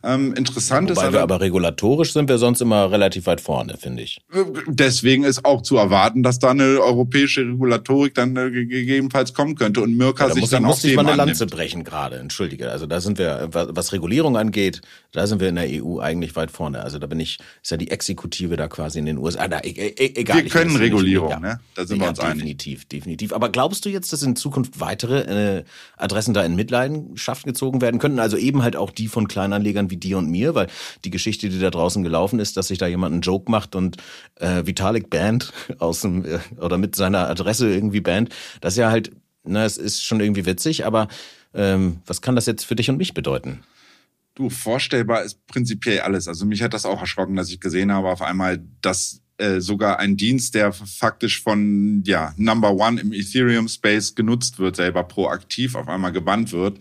Ähm, 0.04 0.35
interessant 0.35 0.88
ja, 0.88 0.94
ist 0.94 0.99
aber, 0.99 1.12
wir 1.12 1.23
aber 1.23 1.40
regulatorisch 1.40 2.12
sind 2.12 2.28
wir 2.28 2.38
sonst 2.38 2.61
immer 2.61 2.90
relativ 2.90 3.26
weit 3.26 3.40
vorne, 3.40 3.76
finde 3.78 4.02
ich. 4.02 4.21
Deswegen 4.66 5.25
ist 5.25 5.44
auch 5.44 5.62
zu 5.62 5.76
erwarten, 5.76 6.23
dass 6.23 6.38
da 6.38 6.50
eine 6.50 6.80
europäische 6.80 7.42
Regulatorik 7.42 8.14
dann 8.14 8.37
äh, 8.37 8.50
gegebenenfalls 8.50 9.32
kommen 9.32 9.54
könnte 9.54 9.80
und 9.80 9.97
Mirka 9.97 10.28
ja, 10.28 10.35
sich 10.35 10.49
dann 10.49 10.64
muss 10.64 10.80
auch 10.80 10.88
ich 10.88 10.97
mal 10.97 11.06
eine 11.06 11.16
Lanze 11.16 11.47
brechen 11.47 11.85
gerade. 11.85 12.16
Entschuldige, 12.16 12.71
also 12.71 12.87
da 12.87 13.00
sind 13.00 13.18
wir 13.18 13.49
was 13.52 13.92
Regulierung 13.92 14.37
angeht, 14.37 14.80
da 15.12 15.26
sind 15.26 15.40
wir 15.40 15.49
in 15.49 15.56
der 15.56 15.68
EU 15.68 16.00
eigentlich 16.00 16.35
weit 16.37 16.50
vorne. 16.50 16.82
Also 16.82 16.99
da 16.99 17.06
bin 17.06 17.21
ich 17.21 17.38
ist 17.62 17.71
ja 17.71 17.76
die 17.76 17.90
Exekutive 17.90 18.56
da 18.56 18.68
quasi 18.68 18.99
in 18.99 19.06
den 19.06 19.18
USA. 19.18 19.47
Da, 19.47 19.61
e 19.62 19.71
e 19.71 20.12
egal. 20.16 20.42
Wir 20.42 20.50
können 20.50 20.76
Regulierung, 20.76 21.30
ja. 21.30 21.40
ne? 21.40 21.61
Da 21.75 21.87
sind 21.87 21.99
ja, 21.99 22.04
wir 22.04 22.09
uns 22.11 22.18
definitiv, 22.18 22.40
einig. 22.40 22.59
Definitiv, 22.59 22.85
definitiv. 22.87 23.32
Aber 23.32 23.50
glaubst 23.50 23.85
du 23.85 23.88
jetzt, 23.88 24.12
dass 24.12 24.23
in 24.23 24.37
Zukunft 24.37 24.80
weitere 24.80 25.59
äh, 25.59 25.64
Adressen 25.97 26.35
da 26.35 26.44
in 26.44 26.56
Mitleidenschaft 26.56 27.44
gezogen 27.44 27.80
werden 27.80 28.00
könnten? 28.00 28.18
Also 28.18 28.37
eben 28.37 28.62
halt 28.62 28.76
auch 28.76 28.90
die 28.90 29.09
von 29.09 29.28
Kleinanlegern 29.28 29.91
wie 29.92 29.96
dir 29.96 30.18
und 30.18 30.28
mir, 30.28 30.57
weil 30.57 30.66
die 31.05 31.11
Geschichte, 31.11 31.48
die 31.48 31.61
da 31.61 31.70
draußen 31.70 32.02
gelaufen 32.02 32.40
ist, 32.40 32.57
dass 32.57 32.68
sich 32.68 32.78
da 32.78 32.88
jemand 32.88 33.12
einen 33.12 33.22
Joke 33.22 33.48
macht 33.48 33.76
und 33.76 33.98
äh, 34.40 34.66
Vitalik 34.66 35.11
Band 35.11 35.52
aus 35.78 36.00
dem 36.00 36.24
äh, 36.24 36.40
oder 36.59 36.78
mit 36.78 36.96
seiner 36.96 37.28
Adresse 37.28 37.72
irgendwie 37.72 38.00
Band, 38.00 38.31
das 38.61 38.74
ist 38.74 38.78
ja 38.78 38.90
halt, 38.90 39.12
na, 39.44 39.64
es 39.64 39.78
ist 39.78 40.02
schon 40.02 40.20
irgendwie 40.20 40.46
witzig, 40.46 40.85
aber 40.85 41.07
ähm, 41.55 42.00
was 42.07 42.22
kann 42.22 42.35
das 42.35 42.46
jetzt 42.46 42.64
für 42.64 42.74
dich 42.74 42.90
und 42.90 42.96
mich 42.96 43.14
bedeuten? 43.14 43.62
Du, 44.35 44.48
vorstellbar 44.48 45.22
ist 45.22 45.46
prinzipiell 45.46 46.00
alles. 46.00 46.26
Also 46.26 46.46
mich 46.46 46.62
hat 46.62 46.72
das 46.72 46.87
auch 46.87 47.00
erschrocken, 47.00 47.37
dass 47.37 47.50
ich 47.50 47.61
gesehen 47.61 47.92
habe 47.92 48.09
auf 48.09 48.22
einmal, 48.22 48.62
dass 48.81 49.21
äh, 49.42 49.61
sogar 49.61 49.98
ein 49.98 50.16
Dienst, 50.16 50.55
der 50.55 50.72
faktisch 50.72 51.42
von 51.42 52.02
ja 52.07 52.33
Number 52.37 52.72
One 52.74 53.00
im 53.00 53.12
Ethereum 53.12 53.66
Space 53.66 54.14
genutzt 54.14 54.61
wird, 54.61 54.76
selber 54.76 55.02
proaktiv 55.02 55.74
auf 55.74 55.88
einmal 55.88 56.12
gebannt 56.12 56.52
wird. 56.52 56.78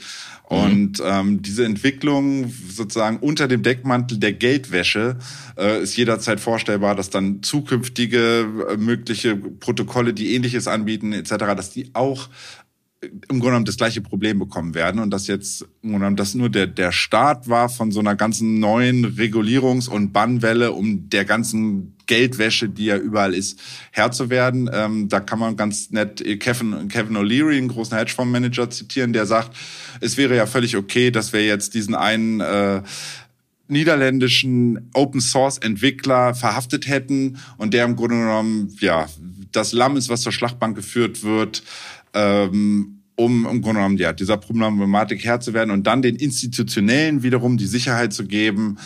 Mhm. 0.50 0.58
Und 0.58 1.04
ähm, 1.04 1.42
diese 1.42 1.66
Entwicklung 1.66 2.54
sozusagen 2.70 3.18
unter 3.18 3.48
dem 3.48 3.64
Deckmantel 3.64 4.20
der 4.20 4.34
Geldwäsche 4.34 5.18
äh, 5.58 5.82
ist 5.82 5.98
jederzeit 5.98 6.40
vorstellbar, 6.40 6.96
dass 6.96 7.10
dann 7.10 7.42
zukünftige 7.42 8.48
äh, 8.70 8.78
mögliche 8.78 9.36
Protokolle, 9.36 10.14
die 10.14 10.36
ähnliches 10.36 10.68
anbieten 10.68 11.14
etc., 11.14 11.38
dass 11.56 11.72
die 11.72 11.90
auch 11.94 12.30
im 13.02 13.40
Grunde 13.40 13.46
genommen 13.46 13.66
das 13.66 13.78
gleiche 13.78 14.02
Problem 14.02 14.38
bekommen 14.38 14.76
werden 14.76 15.02
und 15.02 15.10
dass 15.10 15.28
jetzt 15.28 15.64
im 15.82 15.90
Grunde 15.90 16.00
genommen 16.00 16.16
das 16.18 16.36
nur 16.36 16.50
der, 16.50 16.68
der 16.68 16.92
Start 16.92 17.50
war 17.50 17.68
von 17.70 17.92
so 17.92 18.00
einer 18.00 18.16
ganzen 18.16 18.60
neuen 18.60 19.06
Regulierungs- 19.18 19.90
und 19.90 20.14
Bannwelle, 20.14 20.72
um 20.72 21.10
der 21.10 21.26
ganzen 21.26 21.96
Geldwäsche, 22.12 22.68
die 22.68 22.88
ja 22.88 22.98
überall 22.98 23.34
ist, 23.34 23.58
Herr 23.92 24.12
zu 24.12 24.30
werden. 24.30 24.70
Ähm, 24.74 25.08
da 25.08 25.22
kann 25.22 25.40
man 25.40 25.56
ganz 25.56 25.92
nett 25.92 26.22
Kevin, 26.42 26.90
Kevin 26.90 27.16
O'Leary, 27.16 27.58
einen 27.58 27.70
großen 27.70 27.98
Hedgefondsmanager, 27.98 28.70
zitieren, 28.70 29.14
der 29.14 29.26
sagt, 29.26 29.56
es 30.02 30.18
wäre 30.18 30.36
ja 30.36 30.46
völlig 30.46 30.76
okay, 30.76 31.10
dass 31.10 31.32
wir 31.32 31.46
jetzt 31.46 31.74
diesen 31.74 31.96
einen 31.96 32.42
äh, 32.42 32.82
niederländischen 33.70 34.90
Open 34.94 35.22
Source 35.22 35.58
Entwickler 35.60 36.36
verhaftet 36.36 36.86
hätten 36.86 37.38
und 37.56 37.74
der 37.74 37.86
im 37.86 37.96
Grunde 37.96 38.18
genommen 38.18 38.76
ja 38.82 39.08
das 39.54 39.72
Lamm 39.72 39.96
ist, 39.96 40.10
was 40.10 40.20
zur 40.20 40.34
Schlachtbank 40.34 40.76
geführt 40.76 41.24
wird 41.24 41.64
ähm, 42.14 42.98
um 43.16 43.46
im 43.46 43.62
Grunde 43.62 43.80
genommen 43.80 43.98
ja, 43.98 44.14
dieser 44.14 44.38
Problematik 44.38 45.24
Herr 45.24 45.40
zu 45.40 45.54
werden 45.54 45.72
und 45.72 45.86
dann 45.86 46.02
den 46.02 46.16
Institutionellen 46.16 47.24
wiederum 47.24 47.58
die 47.58 47.68
Sicherheit 47.68 48.14
zu 48.14 48.26
geben, 48.26 48.78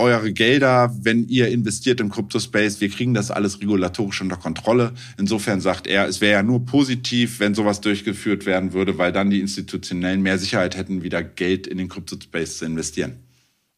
eure 0.00 0.32
Gelder, 0.32 0.92
wenn 1.00 1.28
ihr 1.28 1.48
investiert 1.48 2.00
im 2.00 2.10
Crypto-Space, 2.10 2.80
wir 2.80 2.88
kriegen 2.88 3.14
das 3.14 3.30
alles 3.30 3.60
regulatorisch 3.60 4.20
unter 4.20 4.36
Kontrolle. 4.36 4.92
Insofern 5.18 5.60
sagt 5.60 5.86
er, 5.86 6.08
es 6.08 6.20
wäre 6.20 6.32
ja 6.32 6.42
nur 6.42 6.64
positiv, 6.64 7.38
wenn 7.38 7.54
sowas 7.54 7.80
durchgeführt 7.80 8.46
werden 8.46 8.72
würde, 8.72 8.98
weil 8.98 9.12
dann 9.12 9.30
die 9.30 9.40
Institutionellen 9.40 10.22
mehr 10.22 10.38
Sicherheit 10.38 10.76
hätten, 10.76 11.02
wieder 11.02 11.22
Geld 11.22 11.66
in 11.66 11.78
den 11.78 11.88
Crypto-Space 11.88 12.58
zu 12.58 12.64
investieren. 12.64 13.20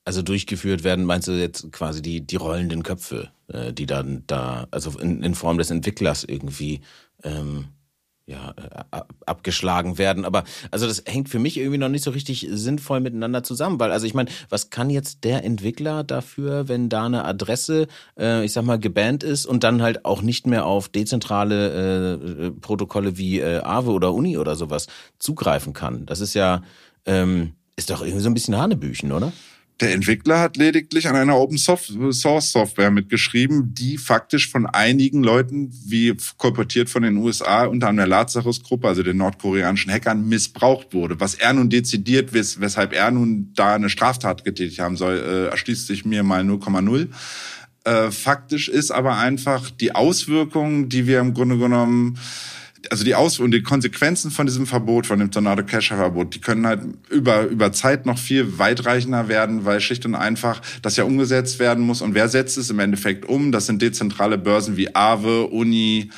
Also 0.04 0.22
durchgeführt 0.22 0.82
werden, 0.82 1.04
meinst 1.04 1.28
du 1.28 1.32
jetzt 1.32 1.70
quasi 1.72 2.02
die, 2.02 2.26
die 2.26 2.37
rollenden 2.37 2.82
Köpfe, 2.82 3.30
äh, 3.48 3.72
die 3.72 3.87
dann 3.87 4.24
da, 4.26 4.66
also 4.70 4.98
in, 4.98 5.22
in 5.22 5.35
Form 5.35 5.58
des 5.58 5.70
Entwicklers 5.70 6.24
irgendwie 6.24 6.80
ähm, 7.22 7.66
ja, 8.26 8.54
äh, 8.56 9.00
abgeschlagen 9.26 9.98
werden. 9.98 10.24
Aber 10.24 10.44
also 10.70 10.87
das 10.87 11.02
hängt 11.06 11.28
für 11.28 11.38
mich 11.38 11.58
irgendwie 11.58 11.78
noch 11.78 11.88
nicht 11.88 12.04
so 12.04 12.11
richtig 12.11 12.46
sinnvoll 12.50 13.00
miteinander 13.00 13.42
zusammen, 13.42 13.80
weil 13.80 13.90
also 13.90 14.06
ich 14.06 14.14
meine, 14.14 14.30
was 14.48 14.70
kann 14.70 14.90
jetzt 14.90 15.24
der 15.24 15.44
Entwickler 15.44 16.04
dafür, 16.04 16.68
wenn 16.68 16.88
da 16.88 17.06
eine 17.06 17.24
Adresse, 17.24 17.88
äh, 18.18 18.44
ich 18.44 18.52
sag 18.52 18.64
mal, 18.64 18.78
gebannt 18.78 19.24
ist 19.24 19.46
und 19.46 19.64
dann 19.64 19.82
halt 19.82 20.04
auch 20.04 20.22
nicht 20.22 20.46
mehr 20.46 20.66
auf 20.66 20.88
dezentrale 20.88 22.14
äh, 22.14 22.50
Protokolle 22.52 23.16
wie 23.18 23.40
äh, 23.40 23.58
Aave 23.58 23.90
oder 23.90 24.12
Uni 24.12 24.38
oder 24.38 24.54
sowas 24.54 24.87
zugreifen 25.18 25.72
kann? 25.72 26.06
Das 26.06 26.20
ist 26.20 26.35
ja, 26.35 26.62
ähm, 27.06 27.54
ist 27.76 27.90
doch 27.90 28.02
irgendwie 28.02 28.22
so 28.22 28.30
ein 28.30 28.35
bisschen 28.35 28.56
Hanebüchen, 28.56 29.12
oder? 29.12 29.32
Der 29.80 29.92
Entwickler 29.92 30.38
hat 30.38 30.56
lediglich 30.56 31.08
an 31.08 31.16
einer 31.16 31.37
Open 31.37 31.58
Source 31.58 32.52
Software 32.52 32.90
mitgeschrieben, 32.90 33.74
die 33.74 33.98
faktisch 33.98 34.48
von 34.48 34.66
einigen 34.66 35.24
Leuten, 35.24 35.72
wie 35.87 36.16
kolportiert 36.37 36.88
von 36.88 37.02
den 37.02 37.16
USA, 37.16 37.64
unter 37.64 37.88
anderem 37.88 38.08
der 38.08 38.18
Lazarus-Gruppe, 38.18 38.87
also 38.87 39.02
den 39.02 39.16
nordkoreanischen 39.16 39.90
Hackern, 39.90 40.28
missbraucht 40.28 40.94
wurde. 40.94 41.18
Was 41.18 41.35
er 41.35 41.52
nun 41.52 41.68
dezidiert, 41.68 42.32
weshalb 42.32 42.92
er 42.92 43.11
nun 43.11 43.52
da 43.54 43.74
eine 43.74 43.90
Straftat 43.90 44.44
getätigt 44.44 44.78
haben 44.78 44.96
soll, 44.96 45.16
äh, 45.16 45.50
erschließt 45.50 45.87
sich 45.87 46.04
mir 46.04 46.22
mal 46.22 46.44
0,0. 46.44 47.08
Äh, 47.85 48.12
faktisch 48.12 48.68
ist 48.68 48.92
aber 48.92 49.18
einfach 49.18 49.70
die 49.70 49.94
Auswirkungen, 49.94 50.88
die 50.88 51.08
wir 51.08 51.18
im 51.18 51.35
Grunde 51.35 51.58
genommen 51.58 52.18
also 52.92 53.05
die 53.05 53.14
Aus- 53.14 53.40
und 53.40 53.52
die 53.52 53.62
Konsequenzen 53.62 54.31
von 54.31 54.44
diesem 54.44 54.66
Verbot, 54.66 55.07
von 55.07 55.18
dem 55.18 55.31
Tornado 55.31 55.64
Cacher 55.64 55.96
Verbot, 55.96 56.35
die 56.35 56.42
können 56.42 56.66
halt 56.66 56.83
über, 57.09 57.46
über 57.46 57.72
Zeit 57.72 58.05
noch 58.05 58.18
viel 58.18 58.59
weitreichender 58.59 59.28
werden, 59.28 59.64
weil 59.64 59.81
schlicht 59.81 60.05
und 60.05 60.14
einfach 60.14 60.61
das 60.83 60.98
ja 60.98 61.05
umgesetzt 61.05 61.59
werden 61.59 61.87
muss. 61.87 62.02
Und 62.02 62.14
wer 62.14 62.28
setzt 62.28 62.59
es 62.59 62.68
im 62.68 62.78
Endeffekt 62.81 63.24
um? 63.24 63.50
Das 63.50 63.64
sind 63.64 63.81
dezentrale 63.81 64.37
Börsen 64.37 64.76
wie 64.76 64.94
Aave, 64.94 65.46
Uni, 65.46 66.11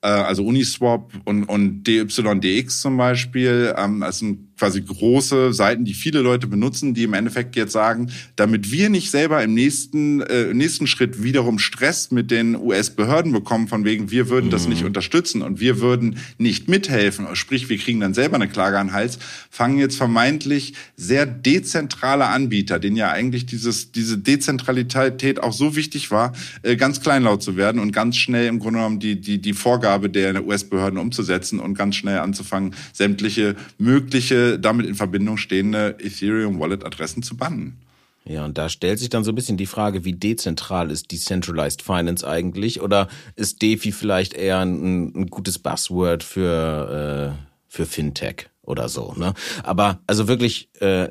äh, 0.00 0.06
also 0.06 0.44
Uniswap 0.44 1.12
und, 1.24 1.42
und 1.42 1.82
DYDX 1.82 2.80
zum 2.80 2.96
Beispiel. 2.96 3.74
Ähm, 3.76 4.04
sind 4.10 4.51
quasi 4.58 4.82
große 4.82 5.52
Seiten, 5.52 5.84
die 5.84 5.94
viele 5.94 6.20
Leute 6.20 6.46
benutzen, 6.46 6.94
die 6.94 7.04
im 7.04 7.14
Endeffekt 7.14 7.56
jetzt 7.56 7.72
sagen, 7.72 8.10
damit 8.36 8.70
wir 8.70 8.90
nicht 8.90 9.10
selber 9.10 9.42
im 9.42 9.54
nächsten, 9.54 10.20
äh, 10.20 10.54
nächsten 10.54 10.86
Schritt 10.86 11.22
wiederum 11.22 11.58
Stress 11.58 12.10
mit 12.10 12.30
den 12.30 12.56
US-Behörden 12.56 13.32
bekommen, 13.32 13.68
von 13.68 13.84
wegen, 13.84 14.10
wir 14.10 14.28
würden 14.28 14.50
das 14.50 14.68
nicht 14.68 14.82
mhm. 14.82 14.88
unterstützen 14.88 15.42
und 15.42 15.60
wir 15.60 15.80
würden 15.80 16.18
nicht 16.38 16.68
mithelfen, 16.68 17.26
sprich, 17.34 17.68
wir 17.68 17.78
kriegen 17.78 18.00
dann 18.00 18.14
selber 18.14 18.36
eine 18.36 18.48
Klage 18.48 18.78
an 18.78 18.88
den 18.88 18.92
Hals, 18.92 19.18
fangen 19.50 19.78
jetzt 19.78 19.96
vermeintlich 19.96 20.74
sehr 20.96 21.26
dezentrale 21.26 22.26
Anbieter, 22.26 22.78
denen 22.78 22.96
ja 22.96 23.10
eigentlich 23.10 23.46
dieses, 23.46 23.92
diese 23.92 24.18
Dezentralität 24.18 25.42
auch 25.42 25.52
so 25.52 25.76
wichtig 25.76 26.10
war, 26.10 26.32
äh, 26.62 26.76
ganz 26.76 27.00
kleinlaut 27.00 27.42
zu 27.42 27.56
werden 27.56 27.80
und 27.80 27.92
ganz 27.92 28.16
schnell 28.16 28.46
im 28.46 28.58
Grunde 28.58 28.78
genommen 28.78 29.00
die, 29.00 29.20
die, 29.20 29.40
die 29.40 29.52
Vorgabe 29.52 30.10
der 30.10 30.44
US-Behörden 30.44 30.98
umzusetzen 30.98 31.58
und 31.58 31.74
ganz 31.74 31.96
schnell 31.96 32.18
anzufangen, 32.18 32.74
sämtliche 32.92 33.56
mögliche 33.78 34.41
damit 34.58 34.86
in 34.86 34.94
Verbindung 34.94 35.36
stehende 35.36 35.96
Ethereum 36.00 36.58
Wallet 36.58 36.84
Adressen 36.84 37.22
zu 37.22 37.36
bannen. 37.36 37.78
Ja, 38.24 38.44
und 38.44 38.56
da 38.56 38.68
stellt 38.68 39.00
sich 39.00 39.08
dann 39.08 39.24
so 39.24 39.32
ein 39.32 39.34
bisschen 39.34 39.56
die 39.56 39.66
Frage, 39.66 40.04
wie 40.04 40.12
dezentral 40.12 40.90
ist 40.90 41.10
Decentralized 41.10 41.82
Finance 41.82 42.26
eigentlich? 42.26 42.80
Oder 42.80 43.08
ist 43.34 43.62
DeFi 43.62 43.90
vielleicht 43.90 44.34
eher 44.34 44.60
ein, 44.60 45.12
ein 45.14 45.26
gutes 45.26 45.58
Buzzword 45.58 46.22
für, 46.22 47.34
äh, 47.36 47.44
für 47.66 47.86
Fintech 47.86 48.48
oder 48.62 48.88
so? 48.88 49.14
Ne? 49.16 49.34
Aber 49.64 50.00
also 50.06 50.28
wirklich 50.28 50.68
äh, 50.80 51.08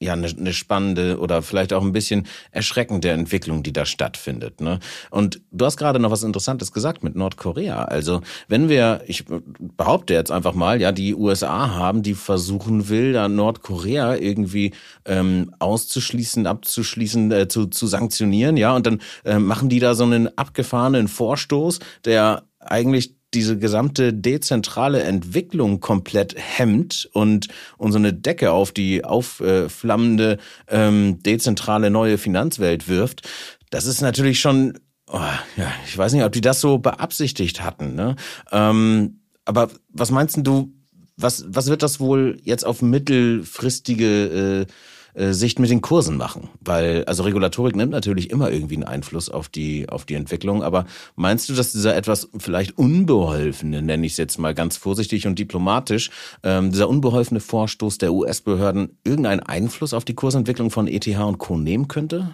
ja 0.00 0.12
eine, 0.12 0.28
eine 0.28 0.52
spannende 0.52 1.18
oder 1.18 1.42
vielleicht 1.42 1.72
auch 1.72 1.82
ein 1.82 1.92
bisschen 1.92 2.26
erschreckende 2.50 3.10
Entwicklung, 3.10 3.62
die 3.62 3.72
da 3.72 3.86
stattfindet. 3.86 4.60
Ne? 4.60 4.80
Und 5.10 5.40
du 5.50 5.64
hast 5.64 5.76
gerade 5.76 5.98
noch 5.98 6.10
was 6.10 6.22
Interessantes 6.22 6.72
gesagt 6.72 7.02
mit 7.02 7.16
Nordkorea. 7.16 7.84
Also 7.84 8.20
wenn 8.48 8.68
wir, 8.68 9.02
ich 9.06 9.24
behaupte 9.58 10.14
jetzt 10.14 10.30
einfach 10.30 10.54
mal, 10.54 10.80
ja, 10.80 10.92
die 10.92 11.14
USA 11.14 11.74
haben, 11.74 12.02
die 12.02 12.14
versuchen 12.14 12.88
will, 12.88 13.12
da 13.12 13.28
Nordkorea 13.28 14.16
irgendwie 14.16 14.72
ähm, 15.04 15.54
auszuschließen, 15.58 16.46
abzuschließen, 16.46 17.32
äh, 17.32 17.48
zu, 17.48 17.66
zu 17.66 17.86
sanktionieren, 17.86 18.56
ja, 18.56 18.74
und 18.74 18.86
dann 18.86 19.00
äh, 19.24 19.38
machen 19.38 19.68
die 19.68 19.78
da 19.78 19.94
so 19.94 20.04
einen 20.04 20.36
abgefahrenen 20.36 21.08
Vorstoß, 21.08 21.78
der 22.04 22.44
eigentlich 22.58 23.14
diese 23.34 23.58
gesamte 23.58 24.12
dezentrale 24.12 25.02
Entwicklung 25.02 25.80
komplett 25.80 26.34
hemmt 26.38 27.08
und, 27.12 27.48
und 27.76 27.92
so 27.92 27.98
Decke 27.98 28.52
auf 28.52 28.72
die 28.72 29.04
aufflammende 29.04 30.38
ähm, 30.68 31.22
dezentrale 31.22 31.90
neue 31.90 32.18
Finanzwelt 32.18 32.88
wirft, 32.88 33.28
das 33.70 33.86
ist 33.86 34.00
natürlich 34.00 34.40
schon, 34.40 34.78
oh, 35.08 35.18
ja, 35.56 35.72
ich 35.86 35.96
weiß 35.96 36.12
nicht, 36.12 36.24
ob 36.24 36.32
die 36.32 36.40
das 36.40 36.60
so 36.60 36.78
beabsichtigt 36.78 37.62
hatten. 37.62 37.94
Ne? 37.94 38.16
Ähm, 38.52 39.20
aber 39.44 39.68
was 39.90 40.10
meinst 40.10 40.38
du, 40.42 40.72
was, 41.16 41.44
was 41.48 41.68
wird 41.68 41.82
das 41.82 42.00
wohl 42.00 42.38
jetzt 42.42 42.64
auf 42.64 42.82
mittelfristige 42.82 44.66
äh, 44.68 44.72
äh, 45.14 45.32
Sicht 45.32 45.58
mit 45.58 45.70
den 45.70 45.80
Kursen 45.80 46.16
machen? 46.16 46.48
Weil, 46.60 47.04
also 47.04 47.22
Regulatorik 47.22 47.76
nimmt 47.76 47.92
natürlich 47.92 48.30
immer 48.30 48.50
irgendwie 48.50 48.74
einen 48.74 48.84
Einfluss 48.84 49.28
auf 49.28 49.48
die, 49.48 49.88
auf 49.88 50.04
die 50.04 50.14
Entwicklung, 50.14 50.62
aber 50.62 50.86
meinst 51.16 51.48
du, 51.48 51.54
dass 51.54 51.72
dieser 51.72 51.96
etwas 51.96 52.28
vielleicht 52.38 52.76
unbeholfene, 52.78 53.82
nenne 53.82 54.06
ich 54.06 54.12
es 54.12 54.18
jetzt 54.18 54.38
mal 54.38 54.54
ganz 54.54 54.76
vorsichtig 54.76 55.26
und 55.26 55.38
diplomatisch, 55.38 56.10
ähm, 56.42 56.70
dieser 56.70 56.88
unbeholfene 56.88 57.40
Vorstoß 57.40 57.98
der 57.98 58.12
US-Behörden 58.12 58.96
irgendeinen 59.04 59.40
Einfluss 59.40 59.94
auf 59.94 60.04
die 60.04 60.14
Kursentwicklung 60.14 60.70
von 60.70 60.86
ETH 60.86 61.06
und 61.06 61.38
Co. 61.38 61.56
nehmen 61.56 61.88
könnte? 61.88 62.30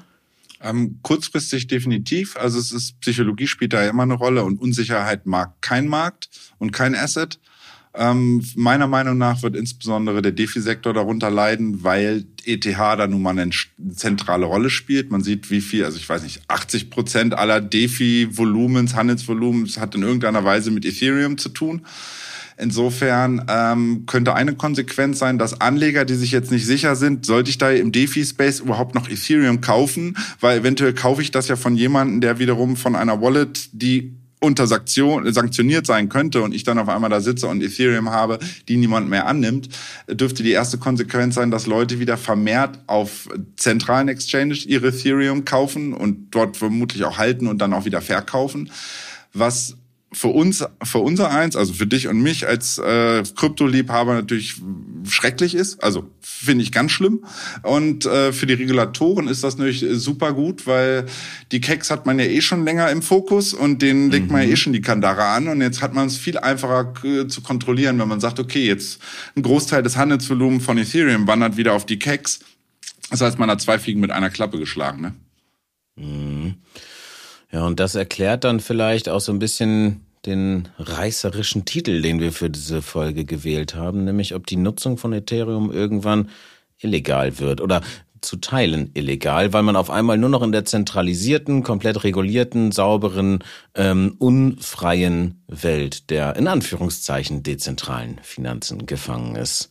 Ähm, 0.63 0.99
kurzfristig 1.03 1.69
definitiv. 1.69 2.37
Also 2.37 2.59
es 2.59 2.71
ist 2.71 3.01
Psychologie 3.01 3.47
spielt 3.47 3.73
da 3.73 3.87
immer 3.87 4.03
eine 4.03 4.15
Rolle 4.15 4.45
und 4.45 4.61
Unsicherheit 4.61 5.27
mag 5.27 5.55
kein 5.63 5.89
Markt 5.89 6.29
und 6.59 6.73
kein 6.73 6.95
Asset. 6.95 7.39
Ähm, 7.93 8.45
meiner 8.55 8.87
Meinung 8.87 9.19
nach 9.19 9.43
wird 9.43 9.57
insbesondere 9.57 10.23
der 10.23 10.31
DeFi-Sektor 10.31 10.95
darunter 10.95 11.29
leiden, 11.29 11.83
weil 11.83 12.25
ETH 12.45 12.65
da 12.65 13.07
nun 13.09 13.21
mal 13.21 13.37
eine 13.37 13.51
zentrale 13.95 14.47
Rolle 14.47 14.71
spielt. 14.71 15.11
Man 15.11 15.23
sieht, 15.23 15.51
wie 15.51 15.61
viel, 15.61 15.85
also 15.85 15.97
ich 15.97 16.09
weiß 16.09 16.23
nicht, 16.23 16.43
80 16.47 16.91
Prozent 16.91 17.35
aller 17.37 17.61
DeFi-Volumens, 17.61 18.95
Handelsvolumens 18.95 19.79
hat 19.79 19.97
in 19.97 20.03
irgendeiner 20.03 20.45
Weise 20.45 20.71
mit 20.71 20.85
Ethereum 20.85 21.37
zu 21.37 21.49
tun. 21.49 21.85
Insofern 22.61 23.45
ähm, 23.49 24.05
könnte 24.07 24.35
eine 24.35 24.55
Konsequenz 24.55 25.19
sein, 25.19 25.39
dass 25.39 25.61
Anleger, 25.61 26.05
die 26.05 26.15
sich 26.15 26.31
jetzt 26.31 26.51
nicht 26.51 26.67
sicher 26.67 26.95
sind, 26.95 27.25
sollte 27.25 27.51
ich 27.51 27.59
da 27.59 27.71
im 27.71 27.91
DeFi-Space 27.91 28.61
überhaupt 28.61 28.95
noch 28.95 29.09
Ethereum 29.09 29.63
kaufen, 29.63 30.17
weil 30.41 30.59
eventuell 30.59 30.93
kaufe 30.93 31.23
ich 31.23 31.31
das 31.31 31.49
ja 31.49 31.57
von 31.57 31.75
jemandem, 31.75 32.21
der 32.21 32.39
wiederum 32.39 32.77
von 32.77 32.95
einer 32.97 33.21
Wallet, 33.23 33.71
die 33.73 34.20
unter 34.41 34.67
Sanktion, 34.67 35.31
sanktioniert 35.33 35.87
sein 35.87 36.09
könnte 36.09 36.43
und 36.43 36.55
ich 36.55 36.65
dann 36.65 36.79
auf 36.79 36.89
einmal 36.89 37.11
da 37.11 37.21
sitze 37.21 37.47
und 37.47 37.63
Ethereum 37.63 38.11
habe, 38.11 38.39
die 38.69 38.77
niemand 38.79 39.09
mehr 39.09 39.27
annimmt, 39.27 39.69
dürfte 40.09 40.43
die 40.43 40.53
erste 40.53 40.79
Konsequenz 40.79 41.35
sein, 41.35 41.51
dass 41.51 41.67
Leute 41.67 42.01
wieder 42.01 42.17
vermehrt 42.17 42.79
auf 42.87 43.29
zentralen 43.57 44.09
Exchanges 44.09 44.65
ihre 44.65 44.89
Ethereum 44.89 45.45
kaufen 45.45 45.93
und 45.93 46.31
dort 46.31 46.57
vermutlich 46.57 47.05
auch 47.05 47.19
halten 47.19 47.47
und 47.47 47.59
dann 47.59 47.75
auch 47.75 47.85
wieder 47.85 48.01
verkaufen. 48.01 48.71
Was 49.33 49.77
für 50.13 50.29
uns, 50.29 50.65
für 50.83 50.99
unser 50.99 51.31
eins, 51.31 51.55
also 51.55 51.73
für 51.73 51.87
dich 51.87 52.09
und 52.09 52.21
mich 52.21 52.47
als 52.49 52.79
äh, 52.79 53.23
Kryptoliebhaber 53.37 54.15
natürlich 54.15 54.57
schrecklich 55.09 55.55
ist. 55.55 55.83
Also 55.85 56.11
finde 56.21 56.65
ich 56.65 56.73
ganz 56.73 56.91
schlimm. 56.91 57.25
Und 57.63 58.07
äh, 58.07 58.33
für 58.33 58.47
die 58.47 58.55
Regulatoren 58.55 59.29
ist 59.29 59.45
das 59.45 59.57
natürlich 59.57 59.87
super 60.03 60.33
gut, 60.33 60.67
weil 60.67 61.07
die 61.53 61.61
Keks 61.61 61.91
hat 61.91 62.07
man 62.07 62.19
ja 62.19 62.25
eh 62.25 62.41
schon 62.41 62.65
länger 62.65 62.91
im 62.91 63.03
Fokus 63.03 63.55
und 63.55 63.83
den 63.83 64.07
mhm. 64.07 64.11
legt 64.11 64.31
man 64.33 64.43
ja 64.43 64.49
eh 64.49 64.57
schon 64.57 64.73
die 64.73 64.81
Kandare 64.81 65.27
an. 65.27 65.47
Und 65.47 65.61
jetzt 65.61 65.81
hat 65.81 65.95
man 65.95 66.09
es 66.09 66.17
viel 66.17 66.39
einfacher 66.39 66.93
äh, 67.05 67.29
zu 67.29 67.41
kontrollieren, 67.41 67.99
wenn 68.01 68.09
man 68.09 68.21
sagt, 68.21 68.41
okay, 68.41 68.67
jetzt 68.67 69.01
ein 69.37 69.43
Großteil 69.43 69.85
des 69.85 69.97
Handelsvolumens 69.97 70.65
von 70.65 70.77
Ethereum 70.77 71.29
wandert 71.29 71.57
wieder 71.57 71.75
auf 71.75 71.87
die 71.87 72.01
Keks. 72.01 72.41
Das 73.11 73.21
heißt, 73.21 73.39
man 73.39 73.49
hat 73.49 73.61
zwei 73.61 73.79
Fliegen 73.79 74.01
mit 74.01 74.11
einer 74.11 74.31
Klappe 74.31 74.59
geschlagen, 74.59 75.03
ne? 75.03 75.15
Mhm. 75.97 76.55
Ja, 77.53 77.67
und 77.67 77.81
das 77.81 77.95
erklärt 77.95 78.45
dann 78.45 78.61
vielleicht 78.61 79.09
auch 79.09 79.21
so 79.21 79.33
ein 79.33 79.39
bisschen 79.39 80.07
den 80.27 80.69
reißerischen 80.79 81.65
Titel, 81.65 82.03
den 82.03 82.21
wir 82.21 82.33
für 82.33 82.51
diese 82.51 82.83
Folge 82.83 83.25
gewählt 83.25 83.75
haben, 83.75 84.05
nämlich 84.05 84.35
ob 84.35 84.47
die 84.47 84.57
Nutzung 84.57 84.99
von 84.99 85.13
Ethereum 85.13 85.73
irgendwann 85.73 86.29
illegal 86.79 87.39
wird 87.39 87.61
oder 87.61 87.81
zu 88.21 88.37
Teilen 88.37 88.91
illegal, 88.93 89.53
weil 89.55 89.63
man 89.63 89.77
auf 89.77 89.91
einmal 89.91 90.19
nur 90.19 90.29
noch 90.29 90.43
in 90.43 90.53
der 90.53 90.67
zentralisierten, 90.67 91.63
komplett 91.63 92.05
regulierten, 92.05 92.71
sauberen, 92.71 93.43
ähm, 93.75 94.15
unfreien 94.19 95.43
Welt 95.47 96.11
der 96.11 96.37
in 96.37 96.47
Anführungszeichen 96.47 97.43
dezentralen 97.43 98.21
Finanzen 98.23 98.85
gefangen 98.85 99.37
ist. 99.37 99.71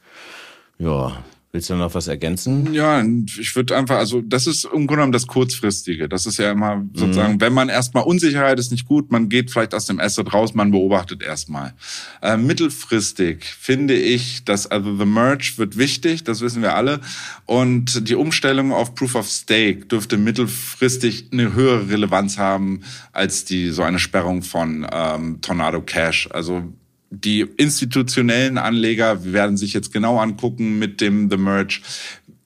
Ja, 0.79 1.23
Willst 1.51 1.67
du 1.71 1.75
noch 1.75 1.95
was 1.95 2.07
ergänzen? 2.07 2.75
Ja, 2.75 3.03
ich 3.03 3.55
würde 3.55 3.75
einfach, 3.75 3.97
also 3.97 4.21
das 4.21 4.45
ist 4.45 4.65
im 4.65 4.85
Grunde 4.85 4.97
genommen 4.97 5.11
das 5.11 5.25
Kurzfristige. 5.25 6.07
Das 6.07 6.27
ist 6.27 6.37
ja 6.37 6.51
immer 6.51 6.85
sozusagen, 6.93 7.33
mhm. 7.33 7.41
wenn 7.41 7.53
man 7.53 7.69
erstmal 7.69 8.03
Unsicherheit 8.03 8.59
ist 8.59 8.71
nicht 8.71 8.85
gut, 8.85 9.11
man 9.11 9.29
geht 9.29 9.49
vielleicht 9.49 9.73
aus 9.73 9.87
dem 9.87 9.99
Asset 9.99 10.31
raus, 10.31 10.53
man 10.53 10.69
beobachtet 10.69 11.23
erstmal. 11.23 11.73
Äh, 12.21 12.37
mittelfristig 12.37 13.45
finde 13.45 13.95
ich, 13.95 14.43
dass 14.45 14.67
also 14.67 14.95
the 14.95 15.05
Merge 15.05 15.53
wird 15.57 15.75
wichtig, 15.75 16.23
das 16.23 16.41
wissen 16.41 16.61
wir 16.61 16.75
alle. 16.75 16.99
Und 17.45 18.07
die 18.07 18.15
Umstellung 18.15 18.71
auf 18.71 18.93
Proof 18.93 19.15
of 19.15 19.27
Stake 19.27 19.87
dürfte 19.87 20.17
mittelfristig 20.17 21.29
eine 21.31 21.53
höhere 21.53 21.89
Relevanz 21.89 22.37
haben 22.37 22.81
als 23.11 23.43
die 23.45 23.69
so 23.69 23.81
eine 23.81 23.97
Sperrung 23.97 24.43
von 24.43 24.85
ähm, 24.91 25.41
Tornado 25.41 25.81
Cash. 25.81 26.29
Also 26.31 26.71
die 27.11 27.41
institutionellen 27.41 28.57
Anleger 28.57 29.23
werden 29.23 29.57
sich 29.57 29.73
jetzt 29.73 29.91
genau 29.91 30.19
angucken 30.19 30.77
mit 30.79 31.01
dem 31.01 31.29
The 31.29 31.37
Merge, 31.37 31.81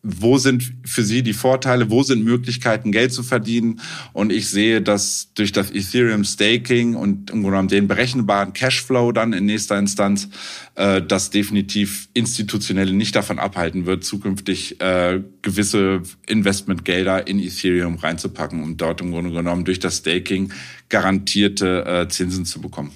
wo 0.06 0.38
sind 0.38 0.74
für 0.84 1.04
sie 1.04 1.24
die 1.24 1.34
Vorteile, 1.34 1.90
wo 1.90 2.04
sind 2.04 2.26
Möglichkeiten, 2.26 2.92
Geld 2.92 3.14
zu 3.14 3.24
verdienen. 3.24 3.80
Und 4.12 4.34
ich 4.34 4.50
sehe, 4.50 4.82
dass 4.82 5.30
durch 5.34 5.54
das 5.54 5.72
Ethereum 5.72 6.26
Staking 6.26 6.96
und 6.96 7.30
im 7.30 7.42
Grunde 7.42 7.52
genommen 7.52 7.68
den 7.70 7.88
berechenbaren 7.88 8.52
Cashflow 8.52 9.14
dann 9.14 9.32
in 9.32 9.46
nächster 9.46 9.80
Instanz, 9.80 10.28
äh, 10.76 11.02
das 11.02 11.30
definitiv 11.30 12.10
Institutionelle 12.14 12.92
nicht 12.92 13.16
davon 13.16 13.40
abhalten 13.40 13.86
wird, 13.86 14.04
zukünftig 14.04 14.82
äh, 14.82 15.22
gewisse 15.42 16.02
Investmentgelder 16.28 17.26
in 17.26 17.40
Ethereum 17.40 17.96
reinzupacken, 17.96 18.62
um 18.62 18.76
dort 18.76 19.00
im 19.00 19.12
Grunde 19.12 19.32
genommen 19.32 19.64
durch 19.64 19.80
das 19.80 20.00
Staking 20.00 20.52
garantierte 20.90 21.86
äh, 21.86 22.08
Zinsen 22.10 22.44
zu 22.44 22.60
bekommen. 22.60 22.92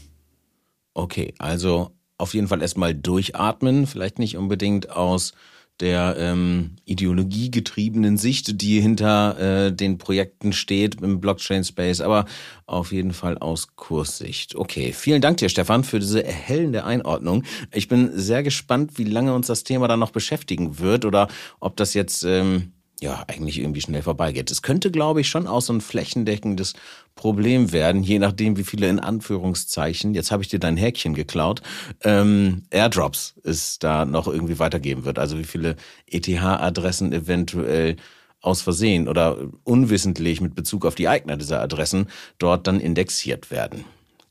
Okay, 0.97 1.36
also 1.38 1.91
auf 2.17 2.33
jeden 2.33 2.47
Fall 2.47 2.63
erstmal 2.63 2.95
durchatmen, 2.95 3.86
vielleicht 3.86 4.17
nicht 4.17 4.36
unbedingt 4.36 4.89
aus 4.89 5.33
der 5.79 6.15
ähm, 6.17 6.77
ideologiegetriebenen 6.86 8.17
Sicht, 8.17 8.63
die 8.63 8.81
hinter 8.81 9.67
äh, 9.67 9.71
den 9.71 9.99
Projekten 9.99 10.53
steht 10.53 10.99
im 10.99 11.21
Blockchain-Space, 11.21 12.01
aber 12.01 12.25
auf 12.65 12.91
jeden 12.91 13.13
Fall 13.13 13.38
aus 13.38 13.75
Kurssicht. 13.75 14.55
Okay, 14.55 14.91
vielen 14.91 15.21
Dank 15.21 15.38
dir, 15.38 15.49
Stefan, 15.49 15.83
für 15.83 15.99
diese 15.99 16.23
erhellende 16.23 16.83
Einordnung. 16.83 17.43
Ich 17.71 17.88
bin 17.88 18.10
sehr 18.17 18.41
gespannt, 18.41 18.97
wie 18.97 19.03
lange 19.03 19.36
uns 19.36 19.45
das 19.45 19.63
Thema 19.63 19.88
dann 19.88 19.99
noch 19.99 20.10
beschäftigen 20.10 20.79
wird 20.79 21.05
oder 21.05 21.27
ob 21.60 21.77
das 21.77 21.93
jetzt 21.93 22.23
ähm, 22.23 22.71
ja, 22.99 23.23
eigentlich 23.27 23.60
irgendwie 23.60 23.81
schnell 23.81 24.01
vorbeigeht. 24.01 24.49
Es 24.49 24.62
könnte, 24.62 24.89
glaube 24.89 25.21
ich, 25.21 25.29
schon 25.29 25.45
auch 25.45 25.62
so 25.62 25.71
ein 25.71 25.81
flächendeckendes 25.81 26.73
Problem 27.15 27.71
werden, 27.71 28.03
je 28.03 28.19
nachdem, 28.19 28.57
wie 28.57 28.63
viele 28.63 28.89
in 28.89 28.99
Anführungszeichen, 28.99 30.13
jetzt 30.13 30.31
habe 30.31 30.43
ich 30.43 30.49
dir 30.49 30.60
dein 30.60 30.77
Häkchen 30.77 31.13
geklaut, 31.13 31.62
ähm, 32.03 32.63
Airdrops 32.71 33.36
es 33.43 33.79
da 33.79 34.05
noch 34.05 34.27
irgendwie 34.27 34.60
weitergeben 34.60 35.05
wird. 35.05 35.19
Also 35.19 35.38
wie 35.38 35.43
viele 35.43 35.75
ETH-Adressen 36.07 37.13
eventuell 37.13 37.97
aus 38.41 38.62
Versehen 38.62 39.07
oder 39.07 39.38
unwissentlich 39.63 40.41
mit 40.41 40.55
Bezug 40.55 40.86
auf 40.86 40.95
die 40.95 41.07
Eigner 41.07 41.38
dieser 41.38 41.62
Adressen 41.62 42.07
dort 42.39 42.67
dann 42.67 42.79
indexiert 42.79 43.51
werden. 43.51 43.83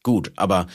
Gut, 0.02 0.32
aber 0.36 0.66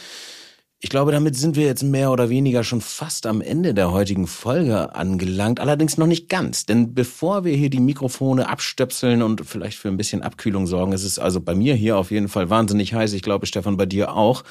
ich 0.84 0.90
glaube, 0.90 1.12
damit 1.12 1.38
sind 1.38 1.56
wir 1.56 1.68
jetzt 1.68 1.84
mehr 1.84 2.10
oder 2.12 2.30
weniger 2.30 2.64
schon 2.64 2.82
fast 2.82 3.28
am 3.28 3.40
Ende 3.42 3.76
der 3.76 3.92
heutigen 3.92 4.26
Folge 4.26 4.96
angelangt, 4.96 5.60
allerdings 5.60 6.00
noch 6.00 6.08
nicht 6.08 6.28
ganz. 6.28 6.66
Denn 6.66 6.96
bevor 6.96 7.44
wir 7.46 7.56
hier 7.56 7.70
die 7.70 7.80
Mikrofone 7.80 8.50
abstöpseln 8.50 9.22
und 9.22 9.46
vielleicht 9.46 9.78
für 9.78 9.90
ein 9.90 9.98
bisschen 9.98 10.24
Abkühlung 10.24 10.66
sorgen, 10.66 10.92
ist 10.92 11.04
es 11.04 11.20
also 11.20 11.40
bei 11.40 11.54
mir 11.54 11.76
hier 11.76 12.00
auf 12.00 12.10
jeden 12.10 12.30
Fall 12.30 12.50
wahnsinnig 12.50 12.96
heiß. 12.96 13.14
Ich 13.14 13.22
glaube, 13.22 13.46
Stefan, 13.46 13.78
bei 13.78 13.86
dir 13.86 14.16
auch. 14.16 14.44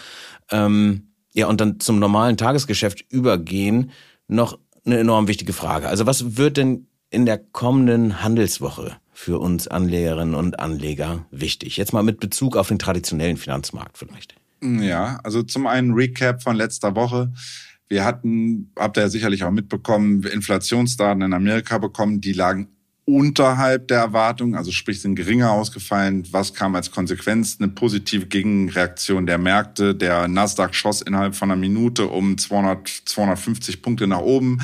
Ähm, 0.53 1.09
ja, 1.35 1.49
und 1.49 1.61
dann 1.61 1.81
zum 1.81 1.99
normalen 1.99 2.37
Tagesgeschäft 2.37 3.05
übergehen, 3.11 3.91
noch 4.29 4.57
eine 4.85 4.99
enorm 4.99 5.27
wichtige 5.27 5.53
Frage. 5.53 5.89
Also 5.89 6.07
was 6.07 6.37
wird 6.37 6.57
denn 6.57 6.87
in 7.11 7.27
der 7.27 7.39
kommenden 7.39 8.23
Handelswoche 8.23 8.93
für 9.13 9.41
uns 9.41 9.67
Anlegerinnen 9.67 10.37
und 10.37 10.61
Anleger 10.61 11.27
wichtig? 11.33 11.77
Jetzt 11.77 11.93
mal 11.93 12.05
mit 12.05 12.21
Bezug 12.21 12.57
auf 12.57 12.69
den 12.69 12.79
traditionellen 12.79 13.37
Finanzmarkt 13.37 13.99
vielleicht. 13.99 14.40
Ja, 14.63 15.19
also 15.25 15.43
zum 15.43 15.67
einen 15.67 15.93
Recap 15.93 16.43
von 16.43 16.57
letzter 16.57 16.95
Woche. 16.95 17.33
Wir 17.89 18.05
hatten, 18.05 18.73
habt 18.79 18.97
ihr 18.99 19.03
ja 19.03 19.09
sicherlich 19.09 19.43
auch 19.45 19.51
mitbekommen, 19.51 20.23
Inflationsdaten 20.23 21.23
in 21.23 21.33
Amerika 21.33 21.79
bekommen, 21.79 22.21
die 22.21 22.33
lagen 22.33 22.69
unterhalb 23.05 23.89
der 23.89 23.99
Erwartung, 23.99 24.55
also 24.55 24.71
sprich 24.71 25.01
sind 25.01 25.17
geringer 25.17 25.51
ausgefallen. 25.51 26.27
Was 26.31 26.55
kam 26.55 26.77
als 26.77 26.91
Konsequenz? 26.91 27.57
Eine 27.59 27.69
positive 27.69 28.27
Gegenreaktion 28.27 29.27
der 29.27 29.39
Märkte. 29.39 29.95
Der 29.95 30.29
Nasdaq 30.29 30.75
schoss 30.75 31.03
innerhalb 31.03 31.35
von 31.35 31.51
einer 31.51 31.61
Minute 31.61 32.07
um 32.07 32.39
200, 32.39 32.89
250 33.07 33.83
Punkte 33.83 34.07
nach 34.07 34.21
oben. 34.21 34.61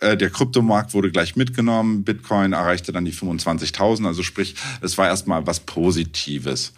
Äh, 0.00 0.16
der 0.16 0.30
Kryptomarkt 0.30 0.94
wurde 0.94 1.10
gleich 1.10 1.36
mitgenommen. 1.36 2.04
Bitcoin 2.04 2.52
erreichte 2.52 2.92
dann 2.92 3.04
die 3.04 3.14
25.000. 3.14 4.06
Also 4.06 4.22
sprich, 4.22 4.54
es 4.82 4.98
war 4.98 5.06
erstmal 5.06 5.46
was 5.46 5.60
Positives. 5.60 6.74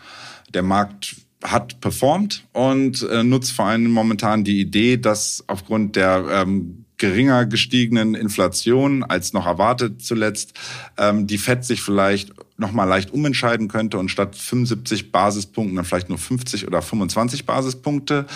Der 0.54 0.62
Markt 0.62 1.16
hat 1.42 1.80
performt 1.80 2.44
und 2.52 3.02
äh, 3.02 3.22
nutzt 3.22 3.52
vor 3.52 3.66
allem 3.66 3.90
momentan 3.90 4.44
die 4.44 4.60
Idee, 4.60 4.96
dass 4.96 5.44
aufgrund 5.46 5.96
der 5.96 6.24
ähm, 6.30 6.84
geringer 6.98 7.46
gestiegenen 7.46 8.14
Inflation 8.14 9.02
als 9.02 9.32
noch 9.32 9.46
erwartet 9.46 10.02
zuletzt, 10.02 10.52
ähm, 10.98 11.26
die 11.26 11.38
FED 11.38 11.64
sich 11.64 11.82
vielleicht 11.82 12.32
noch 12.58 12.72
mal 12.72 12.84
leicht 12.84 13.10
umentscheiden 13.10 13.68
könnte 13.68 13.98
und 13.98 14.10
statt 14.10 14.36
75 14.36 15.10
Basispunkten 15.10 15.76
dann 15.76 15.86
vielleicht 15.86 16.10
nur 16.10 16.18
50 16.18 16.66
oder 16.66 16.82
25 16.82 17.46
Basispunkte 17.46 18.26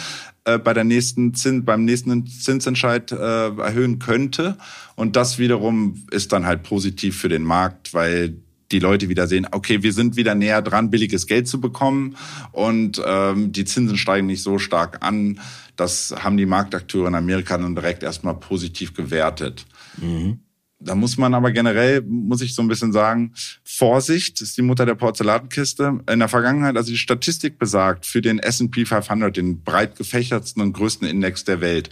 äh, 0.44 0.58
bei 0.58 0.72
der 0.72 0.84
nächsten 0.84 1.34
Zins, 1.34 1.64
beim 1.64 1.84
nächsten 1.84 2.26
Zinsentscheid 2.26 3.12
äh, 3.12 3.16
erhöhen 3.16 3.98
könnte. 3.98 4.56
Und 4.96 5.16
das 5.16 5.38
wiederum 5.38 6.06
ist 6.10 6.32
dann 6.32 6.46
halt 6.46 6.62
positiv 6.62 7.18
für 7.18 7.28
den 7.28 7.42
Markt, 7.42 7.92
weil 7.92 8.34
die 8.72 8.78
Leute 8.78 9.08
wieder 9.08 9.26
sehen, 9.26 9.46
okay, 9.50 9.82
wir 9.82 9.92
sind 9.92 10.16
wieder 10.16 10.34
näher 10.34 10.62
dran, 10.62 10.90
billiges 10.90 11.26
Geld 11.26 11.48
zu 11.48 11.60
bekommen 11.60 12.16
und 12.52 13.02
ähm, 13.04 13.52
die 13.52 13.64
Zinsen 13.64 13.96
steigen 13.96 14.26
nicht 14.26 14.42
so 14.42 14.58
stark 14.58 15.04
an. 15.04 15.40
Das 15.76 16.14
haben 16.18 16.36
die 16.36 16.46
Marktakteure 16.46 17.08
in 17.08 17.14
Amerika 17.14 17.58
dann 17.58 17.74
direkt 17.74 18.02
erstmal 18.02 18.34
positiv 18.34 18.94
gewertet. 18.94 19.66
Mhm. 19.96 20.40
Da 20.84 20.94
muss 20.94 21.16
man 21.16 21.32
aber 21.34 21.50
generell, 21.50 22.02
muss 22.02 22.42
ich 22.42 22.54
so 22.54 22.60
ein 22.60 22.68
bisschen 22.68 22.92
sagen, 22.92 23.32
Vorsicht 23.64 24.42
ist 24.42 24.56
die 24.58 24.62
Mutter 24.62 24.84
der 24.84 24.96
Porzellankiste. 24.96 26.00
In 26.10 26.18
der 26.18 26.28
Vergangenheit, 26.28 26.76
also 26.76 26.90
die 26.90 26.98
Statistik 26.98 27.58
besagt 27.58 28.04
für 28.04 28.20
den 28.20 28.38
S&P 28.38 28.84
500, 28.84 29.34
den 29.34 29.62
breit 29.62 29.96
gefächertsten 29.96 30.62
und 30.62 30.74
größten 30.74 31.08
Index 31.08 31.44
der 31.44 31.62
Welt, 31.62 31.88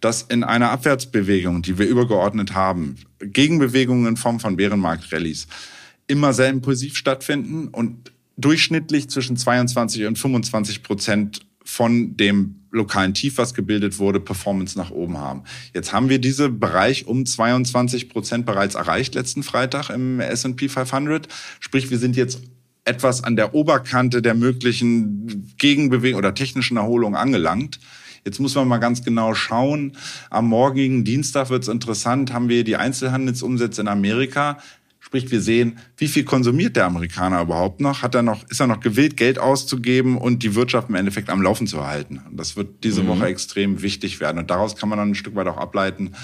dass 0.00 0.22
in 0.22 0.44
einer 0.44 0.70
Abwärtsbewegung, 0.70 1.62
die 1.62 1.78
wir 1.78 1.88
übergeordnet 1.88 2.54
haben, 2.54 2.96
Gegenbewegungen 3.18 4.06
in 4.06 4.16
Form 4.16 4.38
von 4.38 4.56
Bärenmarkt-Rallies, 4.56 5.48
immer 6.06 6.32
sehr 6.32 6.50
impulsiv 6.50 6.96
stattfinden 6.96 7.68
und 7.68 8.12
durchschnittlich 8.36 9.08
zwischen 9.08 9.36
22 9.36 10.06
und 10.06 10.18
25 10.18 10.82
Prozent 10.82 11.40
von 11.64 12.16
dem 12.16 12.66
lokalen 12.70 13.14
Tief, 13.14 13.38
was 13.38 13.54
gebildet 13.54 13.98
wurde, 13.98 14.20
Performance 14.20 14.78
nach 14.78 14.90
oben 14.90 15.18
haben. 15.18 15.42
Jetzt 15.74 15.92
haben 15.92 16.08
wir 16.08 16.20
diesen 16.20 16.60
Bereich 16.60 17.06
um 17.06 17.26
22 17.26 18.08
Prozent 18.08 18.46
bereits 18.46 18.74
erreicht 18.76 19.14
letzten 19.14 19.42
Freitag 19.42 19.90
im 19.90 20.20
S&P 20.20 20.68
500. 20.68 21.26
Sprich, 21.58 21.90
wir 21.90 21.98
sind 21.98 22.14
jetzt 22.16 22.42
etwas 22.84 23.24
an 23.24 23.34
der 23.34 23.54
Oberkante 23.54 24.22
der 24.22 24.34
möglichen 24.34 25.54
Gegenbewegung 25.58 26.18
oder 26.18 26.34
technischen 26.34 26.76
Erholung 26.76 27.16
angelangt. 27.16 27.80
Jetzt 28.24 28.38
muss 28.38 28.54
man 28.54 28.68
mal 28.68 28.78
ganz 28.78 29.04
genau 29.04 29.34
schauen. 29.34 29.92
Am 30.30 30.46
morgigen 30.46 31.04
Dienstag 31.04 31.50
wird 31.50 31.62
es 31.62 31.68
interessant, 31.68 32.32
haben 32.32 32.48
wir 32.48 32.64
die 32.64 32.76
Einzelhandelsumsätze 32.76 33.80
in 33.80 33.88
Amerika. 33.88 34.58
Sprich, 35.06 35.30
wir 35.30 35.40
sehen, 35.40 35.78
wie 35.98 36.08
viel 36.08 36.24
konsumiert 36.24 36.74
der 36.74 36.86
Amerikaner 36.86 37.40
überhaupt 37.40 37.80
noch? 37.80 38.02
Hat 38.02 38.16
er 38.16 38.22
noch, 38.22 38.42
ist 38.50 38.58
er 38.58 38.66
noch 38.66 38.80
gewillt, 38.80 39.16
Geld 39.16 39.38
auszugeben 39.38 40.18
und 40.18 40.42
die 40.42 40.56
Wirtschaft 40.56 40.88
im 40.88 40.96
Endeffekt 40.96 41.30
am 41.30 41.40
Laufen 41.40 41.68
zu 41.68 41.86
halten? 41.86 42.22
Und 42.28 42.36
das 42.36 42.56
wird 42.56 42.82
diese 42.82 43.04
mhm. 43.04 43.06
Woche 43.06 43.26
extrem 43.26 43.82
wichtig 43.82 44.18
werden. 44.18 44.38
Und 44.38 44.50
daraus 44.50 44.74
kann 44.74 44.88
man 44.88 44.98
dann 44.98 45.10
ein 45.10 45.14
Stück 45.14 45.36
weit 45.36 45.46
auch 45.46 45.58
ableiten, 45.58 46.16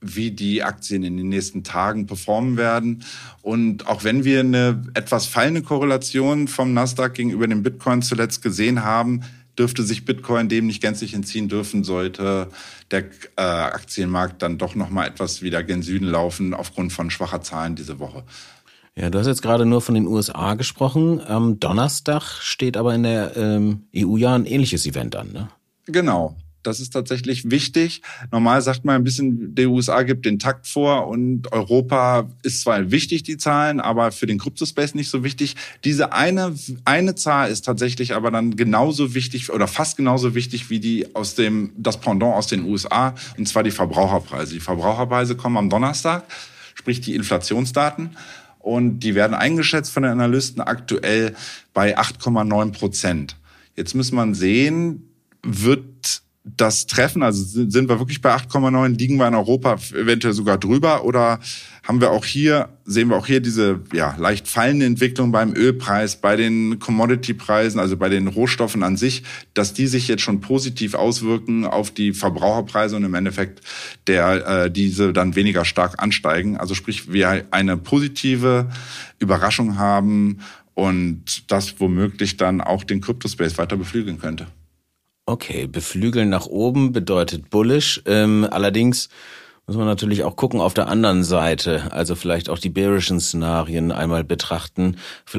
wie 0.00 0.30
die 0.30 0.62
Aktien 0.62 1.02
in 1.02 1.16
den 1.16 1.28
nächsten 1.28 1.64
Tagen 1.64 2.06
performen 2.06 2.56
werden. 2.56 3.02
Und 3.42 3.88
auch 3.88 4.04
wenn 4.04 4.22
wir 4.22 4.38
eine 4.38 4.84
etwas 4.94 5.26
fallende 5.26 5.62
Korrelation 5.62 6.46
vom 6.46 6.72
Nasdaq 6.72 7.14
gegenüber 7.14 7.48
dem 7.48 7.64
Bitcoin 7.64 8.00
zuletzt 8.00 8.42
gesehen 8.42 8.84
haben, 8.84 9.22
dürfte 9.58 9.82
sich 9.82 10.04
Bitcoin 10.04 10.48
dem 10.48 10.66
nicht 10.66 10.80
gänzlich 10.80 11.14
entziehen 11.14 11.48
dürfen, 11.48 11.84
sollte 11.84 12.48
der 12.90 13.04
äh, 13.36 13.42
Aktienmarkt 13.42 14.42
dann 14.42 14.58
doch 14.58 14.74
noch 14.74 14.90
mal 14.90 15.06
etwas 15.06 15.42
wieder 15.42 15.62
gen 15.62 15.82
Süden 15.82 16.06
laufen 16.06 16.54
aufgrund 16.54 16.92
von 16.92 17.10
schwacher 17.10 17.42
Zahlen 17.42 17.76
diese 17.76 17.98
Woche. 17.98 18.24
Ja, 18.96 19.08
du 19.08 19.18
hast 19.18 19.26
jetzt 19.26 19.42
gerade 19.42 19.66
nur 19.66 19.80
von 19.80 19.94
den 19.94 20.06
USA 20.06 20.54
gesprochen. 20.54 21.20
Am 21.20 21.60
Donnerstag 21.60 22.22
steht 22.40 22.76
aber 22.76 22.94
in 22.94 23.04
der 23.04 23.36
ähm, 23.36 23.84
EU 23.96 24.16
ja 24.16 24.34
ein 24.34 24.46
ähnliches 24.46 24.84
Event 24.86 25.16
an, 25.16 25.32
ne? 25.32 25.48
Genau. 25.86 26.36
Das 26.62 26.78
ist 26.78 26.90
tatsächlich 26.90 27.50
wichtig. 27.50 28.02
Normal 28.30 28.60
sagt 28.60 28.84
man 28.84 28.96
ein 28.96 29.04
bisschen, 29.04 29.54
die 29.54 29.66
USA 29.66 30.02
gibt 30.02 30.26
den 30.26 30.38
Takt 30.38 30.66
vor 30.66 31.08
und 31.08 31.50
Europa 31.52 32.28
ist 32.42 32.62
zwar 32.62 32.90
wichtig, 32.90 33.22
die 33.22 33.38
Zahlen, 33.38 33.80
aber 33.80 34.12
für 34.12 34.26
den 34.26 34.38
Kryptospace 34.38 34.94
nicht 34.94 35.08
so 35.08 35.24
wichtig. 35.24 35.56
Diese 35.84 36.12
eine, 36.12 36.54
eine 36.84 37.14
Zahl 37.14 37.50
ist 37.50 37.64
tatsächlich 37.64 38.14
aber 38.14 38.30
dann 38.30 38.56
genauso 38.56 39.14
wichtig 39.14 39.50
oder 39.50 39.66
fast 39.66 39.96
genauso 39.96 40.34
wichtig 40.34 40.68
wie 40.68 40.80
die 40.80 41.14
aus 41.14 41.34
dem, 41.34 41.72
das 41.76 41.98
Pendant 42.00 42.34
aus 42.34 42.46
den 42.46 42.64
USA, 42.64 43.14
und 43.38 43.48
zwar 43.48 43.62
die 43.62 43.70
Verbraucherpreise. 43.70 44.54
Die 44.54 44.60
Verbraucherpreise 44.60 45.36
kommen 45.36 45.56
am 45.56 45.70
Donnerstag, 45.70 46.24
sprich 46.74 47.00
die 47.00 47.14
Inflationsdaten. 47.14 48.16
Und 48.58 49.00
die 49.00 49.14
werden 49.14 49.32
eingeschätzt 49.32 49.90
von 49.90 50.02
den 50.02 50.12
Analysten 50.12 50.60
aktuell 50.60 51.34
bei 51.72 51.98
8,9 51.98 52.72
Prozent. 52.72 53.36
Jetzt 53.74 53.94
muss 53.94 54.12
man 54.12 54.34
sehen, 54.34 55.08
wird 55.42 55.89
das 56.56 56.86
treffen? 56.86 57.22
Also 57.22 57.42
sind 57.44 57.88
wir 57.88 57.98
wirklich 57.98 58.20
bei 58.20 58.34
8,9? 58.34 58.98
Liegen 58.98 59.16
wir 59.16 59.28
in 59.28 59.34
Europa 59.34 59.78
eventuell 59.94 60.34
sogar 60.34 60.58
drüber? 60.58 61.04
Oder 61.04 61.40
haben 61.86 62.00
wir 62.00 62.10
auch 62.10 62.24
hier, 62.24 62.68
sehen 62.84 63.08
wir 63.08 63.16
auch 63.16 63.26
hier 63.26 63.40
diese 63.40 63.80
ja, 63.92 64.14
leicht 64.16 64.46
fallende 64.48 64.86
Entwicklung 64.86 65.32
beim 65.32 65.54
Ölpreis, 65.54 66.20
bei 66.20 66.36
den 66.36 66.78
Commodity-Preisen, 66.78 67.80
also 67.80 67.96
bei 67.96 68.08
den 68.08 68.28
Rohstoffen 68.28 68.82
an 68.82 68.96
sich, 68.96 69.22
dass 69.54 69.72
die 69.72 69.86
sich 69.86 70.06
jetzt 70.06 70.22
schon 70.22 70.40
positiv 70.40 70.94
auswirken 70.94 71.64
auf 71.64 71.90
die 71.90 72.12
Verbraucherpreise 72.12 72.96
und 72.96 73.04
im 73.04 73.14
Endeffekt 73.14 73.62
der 74.06 74.46
äh, 74.46 74.70
diese 74.70 75.12
dann 75.12 75.34
weniger 75.34 75.64
stark 75.64 76.02
ansteigen. 76.02 76.56
Also 76.56 76.74
sprich, 76.74 77.12
wir 77.12 77.46
eine 77.50 77.76
positive 77.76 78.70
Überraschung 79.18 79.78
haben 79.78 80.38
und 80.74 81.50
das 81.50 81.80
womöglich 81.80 82.36
dann 82.36 82.60
auch 82.60 82.84
den 82.84 83.00
Cryptospace 83.00 83.58
weiter 83.58 83.76
beflügeln 83.76 84.18
könnte. 84.18 84.46
Okay, 85.30 85.68
beflügeln 85.68 86.28
nach 86.28 86.46
oben 86.46 86.90
bedeutet 86.90 87.50
bullish. 87.50 88.02
Ähm, 88.04 88.48
allerdings 88.50 89.08
muss 89.68 89.76
man 89.76 89.86
natürlich 89.86 90.24
auch 90.24 90.34
gucken 90.34 90.60
auf 90.60 90.74
der 90.74 90.88
anderen 90.88 91.22
Seite, 91.22 91.92
also 91.92 92.16
vielleicht 92.16 92.48
auch 92.48 92.58
die 92.58 92.68
bearischen 92.68 93.20
Szenarien 93.20 93.92
einmal 93.92 94.24
betrachten. 94.24 94.96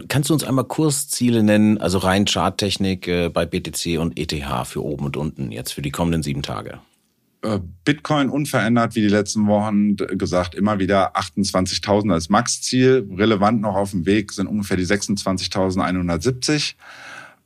Kannst 0.07 0.29
du 0.29 0.33
uns 0.33 0.45
einmal 0.45 0.63
Kursziele 0.63 1.43
nennen, 1.43 1.77
also 1.77 1.97
rein 1.97 2.23
Charttechnik 2.23 3.09
äh, 3.09 3.27
bei 3.27 3.45
BTC 3.45 3.99
und 3.99 4.17
ETH 4.17 4.33
für 4.65 4.81
oben 4.81 5.07
und 5.07 5.17
unten 5.17 5.51
jetzt 5.51 5.73
für 5.73 5.81
die 5.81 5.91
kommenden 5.91 6.23
sieben 6.23 6.41
Tage? 6.41 6.79
Äh, 7.41 7.59
Bitcoin 7.83 8.29
unverändert 8.29 8.95
wie 8.95 9.01
die 9.01 9.09
letzten 9.09 9.45
Wochen 9.47 9.97
gesagt, 9.97 10.55
immer 10.55 10.79
wieder 10.79 11.17
28.000 11.17 12.13
als 12.13 12.29
Max-Ziel. 12.29 13.09
Relevant 13.17 13.59
noch 13.59 13.75
auf 13.75 13.91
dem 13.91 14.05
Weg 14.05 14.31
sind 14.31 14.47
ungefähr 14.47 14.77
die 14.77 14.85
26.170. 14.85 16.75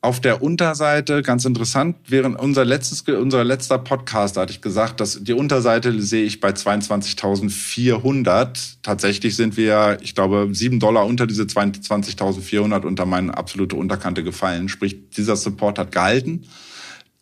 Auf 0.05 0.19
der 0.19 0.43
Unterseite, 0.43 1.23
ganz 1.23 1.45
interessant, 1.45 1.95
während 2.07 2.39
unser 2.39 2.63
letztes, 2.63 3.01
unser 3.01 3.43
letzter 3.43 3.79
Podcast, 3.79 4.37
da 4.37 4.41
hatte 4.41 4.51
ich 4.51 4.61
gesagt, 4.61 4.99
dass 4.99 5.23
die 5.23 5.33
Unterseite 5.33 5.99
sehe 5.99 6.25
ich 6.25 6.39
bei 6.39 6.49
22.400. 6.49 8.75
Tatsächlich 8.83 9.35
sind 9.35 9.57
wir, 9.57 9.97
ich 10.03 10.13
glaube, 10.13 10.49
sieben 10.51 10.79
Dollar 10.79 11.07
unter 11.07 11.25
diese 11.25 11.45
22.400 11.45 12.85
unter 12.85 13.07
meine 13.07 13.35
absolute 13.35 13.77
Unterkante 13.77 14.23
gefallen. 14.23 14.69
Sprich, 14.69 15.09
dieser 15.09 15.37
Support 15.37 15.79
hat 15.79 15.91
gehalten 15.91 16.45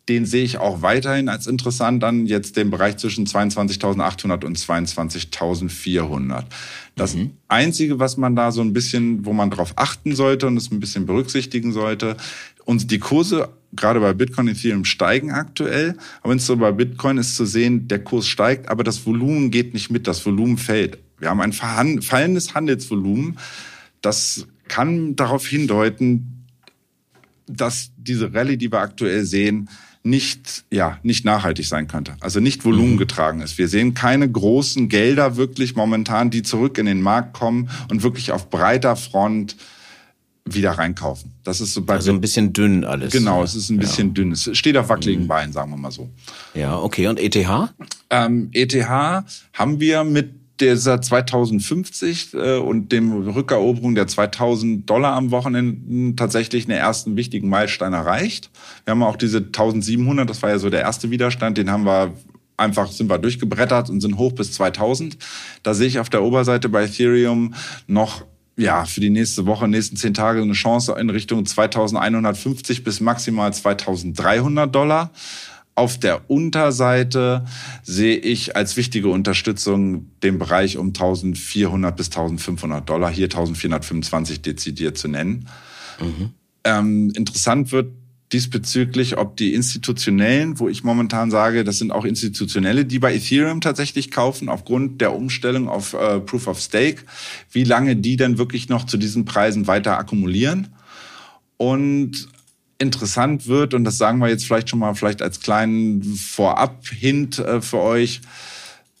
den 0.08 0.26
sehe 0.26 0.44
ich 0.44 0.58
auch 0.58 0.82
weiterhin 0.82 1.30
als 1.30 1.46
interessant 1.46 2.04
an, 2.04 2.26
jetzt 2.26 2.56
den 2.56 2.70
Bereich 2.70 2.98
zwischen 2.98 3.26
22.800 3.26 4.44
und 4.44 4.58
22.400. 4.58 6.44
Das 6.94 7.14
mhm. 7.14 7.30
Einzige, 7.48 7.98
was 7.98 8.18
man 8.18 8.36
da 8.36 8.52
so 8.52 8.60
ein 8.60 8.74
bisschen, 8.74 9.24
wo 9.24 9.32
man 9.32 9.50
drauf 9.50 9.72
achten 9.76 10.14
sollte 10.14 10.46
und 10.46 10.58
es 10.58 10.70
ein 10.70 10.80
bisschen 10.80 11.06
berücksichtigen 11.06 11.72
sollte, 11.72 12.16
und 12.64 12.90
die 12.90 12.98
Kurse 12.98 13.50
gerade 13.76 14.00
bei 14.00 14.12
Bitcoin, 14.12 14.48
Ethereum 14.48 14.84
steigen 14.84 15.32
aktuell. 15.32 15.96
Aber 16.20 16.30
wenn 16.30 16.38
es 16.38 16.46
so 16.46 16.56
bei 16.56 16.72
Bitcoin 16.72 17.18
ist 17.18 17.36
zu 17.36 17.44
sehen, 17.44 17.88
der 17.88 18.02
Kurs 18.02 18.28
steigt, 18.28 18.68
aber 18.68 18.84
das 18.84 19.04
Volumen 19.04 19.50
geht 19.50 19.74
nicht 19.74 19.90
mit, 19.90 20.06
das 20.06 20.24
Volumen 20.24 20.58
fällt. 20.58 20.98
Wir 21.18 21.30
haben 21.30 21.40
ein 21.40 21.52
fallendes 21.52 22.54
Handelsvolumen. 22.54 23.38
Das 24.00 24.46
kann 24.68 25.16
darauf 25.16 25.46
hindeuten, 25.46 26.46
dass 27.46 27.90
diese 27.96 28.32
Rallye, 28.32 28.56
die 28.56 28.72
wir 28.72 28.80
aktuell 28.80 29.24
sehen, 29.24 29.68
nicht, 30.02 30.64
ja, 30.70 30.98
nicht 31.02 31.24
nachhaltig 31.24 31.66
sein 31.66 31.88
könnte. 31.88 32.16
Also 32.20 32.38
nicht 32.38 32.64
volumengetragen 32.64 33.40
ist. 33.40 33.56
Wir 33.56 33.68
sehen 33.68 33.94
keine 33.94 34.30
großen 34.30 34.90
Gelder 34.90 35.36
wirklich 35.36 35.76
momentan, 35.76 36.30
die 36.30 36.42
zurück 36.42 36.76
in 36.76 36.84
den 36.84 37.00
Markt 37.00 37.32
kommen 37.32 37.70
und 37.90 38.02
wirklich 38.02 38.30
auf 38.30 38.50
breiter 38.50 38.96
Front 38.96 39.56
wieder 40.44 40.72
reinkaufen. 40.72 41.32
Das 41.42 41.60
ist 41.60 41.72
so 41.72 41.82
bei 41.82 41.94
also 41.94 42.10
ein 42.10 42.20
bisschen 42.20 42.52
dünn 42.52 42.84
alles. 42.84 43.12
Genau, 43.12 43.42
es 43.42 43.54
ist 43.54 43.70
ein 43.70 43.78
bisschen 43.78 44.08
ja. 44.08 44.14
dünn. 44.14 44.32
Es 44.32 44.50
steht 44.56 44.76
auf 44.76 44.88
wackeligen 44.88 45.24
mhm. 45.24 45.28
Beinen, 45.28 45.52
sagen 45.52 45.70
wir 45.70 45.76
mal 45.78 45.90
so. 45.90 46.10
Ja, 46.52 46.78
okay. 46.78 47.06
Und 47.06 47.18
ETH? 47.18 47.36
Ähm, 48.10 48.50
ETH 48.52 48.74
haben 48.84 49.80
wir 49.80 50.04
mit 50.04 50.34
dieser 50.60 51.00
2050 51.00 52.34
äh, 52.34 52.56
und 52.58 52.92
dem 52.92 53.12
Rückeroberung 53.12 53.94
der 53.94 54.06
2000 54.06 54.88
Dollar 54.88 55.14
am 55.14 55.30
Wochenende 55.30 56.14
tatsächlich 56.14 56.68
einen 56.68 56.78
ersten 56.78 57.16
wichtigen 57.16 57.48
Meilenstein 57.48 57.92
erreicht. 57.92 58.50
Wir 58.84 58.92
haben 58.92 59.02
auch 59.02 59.16
diese 59.16 59.38
1700, 59.38 60.28
das 60.28 60.42
war 60.42 60.50
ja 60.50 60.58
so 60.58 60.70
der 60.70 60.82
erste 60.82 61.10
Widerstand, 61.10 61.58
den 61.58 61.70
haben 61.70 61.84
wir 61.84 62.12
einfach 62.56 62.92
sind 62.92 63.10
wir 63.10 63.18
durchgebrettert 63.18 63.90
und 63.90 64.00
sind 64.00 64.16
hoch 64.16 64.32
bis 64.32 64.52
2000. 64.52 65.16
Da 65.64 65.74
sehe 65.74 65.88
ich 65.88 65.98
auf 65.98 66.08
der 66.08 66.22
Oberseite 66.22 66.68
bei 66.68 66.84
Ethereum 66.84 67.54
noch 67.88 68.24
ja, 68.56 68.84
für 68.84 69.00
die 69.00 69.10
nächste 69.10 69.46
Woche, 69.46 69.66
nächsten 69.66 69.96
zehn 69.96 70.14
Tage 70.14 70.40
eine 70.40 70.52
Chance 70.52 70.94
in 70.98 71.10
Richtung 71.10 71.44
2150 71.44 72.84
bis 72.84 73.00
maximal 73.00 73.52
2300 73.52 74.72
Dollar. 74.72 75.10
Auf 75.76 75.98
der 75.98 76.30
Unterseite 76.30 77.44
sehe 77.82 78.16
ich 78.16 78.54
als 78.54 78.76
wichtige 78.76 79.08
Unterstützung 79.08 80.06
den 80.22 80.38
Bereich 80.38 80.78
um 80.78 80.88
1400 80.88 81.96
bis 81.96 82.06
1500 82.06 82.88
Dollar, 82.88 83.10
hier 83.10 83.24
1425 83.24 84.40
dezidiert 84.40 84.96
zu 84.96 85.08
nennen. 85.08 85.48
Mhm. 86.00 86.30
Ähm, 86.62 87.12
interessant 87.16 87.72
wird 87.72 87.88
diesbezüglich, 88.32 89.16
ob 89.16 89.36
die 89.36 89.54
institutionellen, 89.54 90.58
wo 90.58 90.68
ich 90.68 90.82
momentan 90.82 91.30
sage, 91.30 91.62
das 91.62 91.78
sind 91.78 91.92
auch 91.92 92.04
institutionelle, 92.04 92.84
die 92.84 92.98
bei 92.98 93.14
Ethereum 93.14 93.60
tatsächlich 93.60 94.10
kaufen, 94.10 94.48
aufgrund 94.48 95.00
der 95.00 95.14
Umstellung 95.14 95.68
auf 95.68 95.92
äh, 95.92 96.20
Proof 96.20 96.48
of 96.48 96.60
Stake, 96.60 97.02
wie 97.52 97.64
lange 97.64 97.96
die 97.96 98.16
denn 98.16 98.38
wirklich 98.38 98.68
noch 98.68 98.86
zu 98.86 98.96
diesen 98.96 99.24
Preisen 99.24 99.66
weiter 99.66 99.98
akkumulieren. 99.98 100.68
Und 101.56 102.28
interessant 102.78 103.46
wird, 103.46 103.74
und 103.74 103.84
das 103.84 103.98
sagen 103.98 104.18
wir 104.18 104.28
jetzt 104.28 104.44
vielleicht 104.44 104.68
schon 104.68 104.80
mal 104.80 104.94
vielleicht 104.94 105.22
als 105.22 105.40
kleinen 105.40 106.02
Vorab-Hint 106.02 107.38
äh, 107.38 107.60
für 107.60 107.78
euch, 107.78 108.20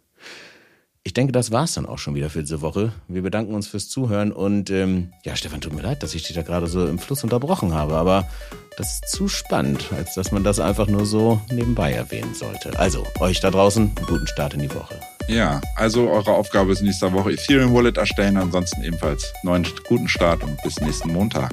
Ich 1.05 1.15
denke, 1.15 1.33
das 1.33 1.51
war's 1.51 1.75
dann 1.75 1.87
auch 1.87 1.99
schon 1.99 2.15
wieder 2.15 2.31
für 2.31 2.43
diese 2.43 2.61
Woche. 2.61 2.93
Wir 3.09 3.23
bedanken 3.23 3.55
uns 3.55 3.67
fürs 3.67 3.88
Zuhören 3.88 4.31
und 4.31 4.71
ähm, 4.71 5.12
ja, 5.25 5.35
Stefan, 5.35 5.61
tut 5.61 5.73
mir 5.73 5.83
leid, 5.83 6.05
dass 6.05 6.15
ich 6.15 6.23
dich 6.23 6.37
da 6.37 6.43
gerade 6.43 6.69
so 6.69 6.87
im 6.87 7.01
Fluss 7.01 7.25
unterbrochen 7.25 7.75
habe, 7.75 7.97
aber 7.97 8.29
das 8.77 8.95
ist 8.95 9.09
zu 9.09 9.27
spannend, 9.27 9.91
als 9.97 10.15
dass 10.15 10.31
man 10.31 10.45
das 10.45 10.61
einfach 10.61 10.87
nur 10.87 11.05
so 11.05 11.41
nebenbei 11.51 11.93
erwähnen 11.93 12.35
sollte. 12.35 12.79
Also, 12.79 13.05
euch 13.19 13.41
da 13.41 13.51
draußen, 13.51 13.91
einen 13.97 14.07
guten 14.07 14.29
Start 14.29 14.55
in 14.55 14.61
die 14.61 14.73
Woche. 14.73 14.95
Ja, 15.27 15.61
also 15.75 16.09
eure 16.09 16.33
Aufgabe 16.33 16.71
ist 16.71 16.83
nächste 16.83 17.12
Woche 17.12 17.33
Ethereum 17.33 17.75
Wallet 17.75 17.97
erstellen, 17.97 18.37
ansonsten 18.37 18.83
ebenfalls 18.85 19.33
neuen 19.43 19.67
guten 19.88 20.09
Start 20.09 20.45
und 20.45 20.57
bis 20.62 20.81
nächsten 20.81 21.12
Montag. 21.12 21.53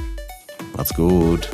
Macht's 0.76 0.94
gut. 0.94 1.50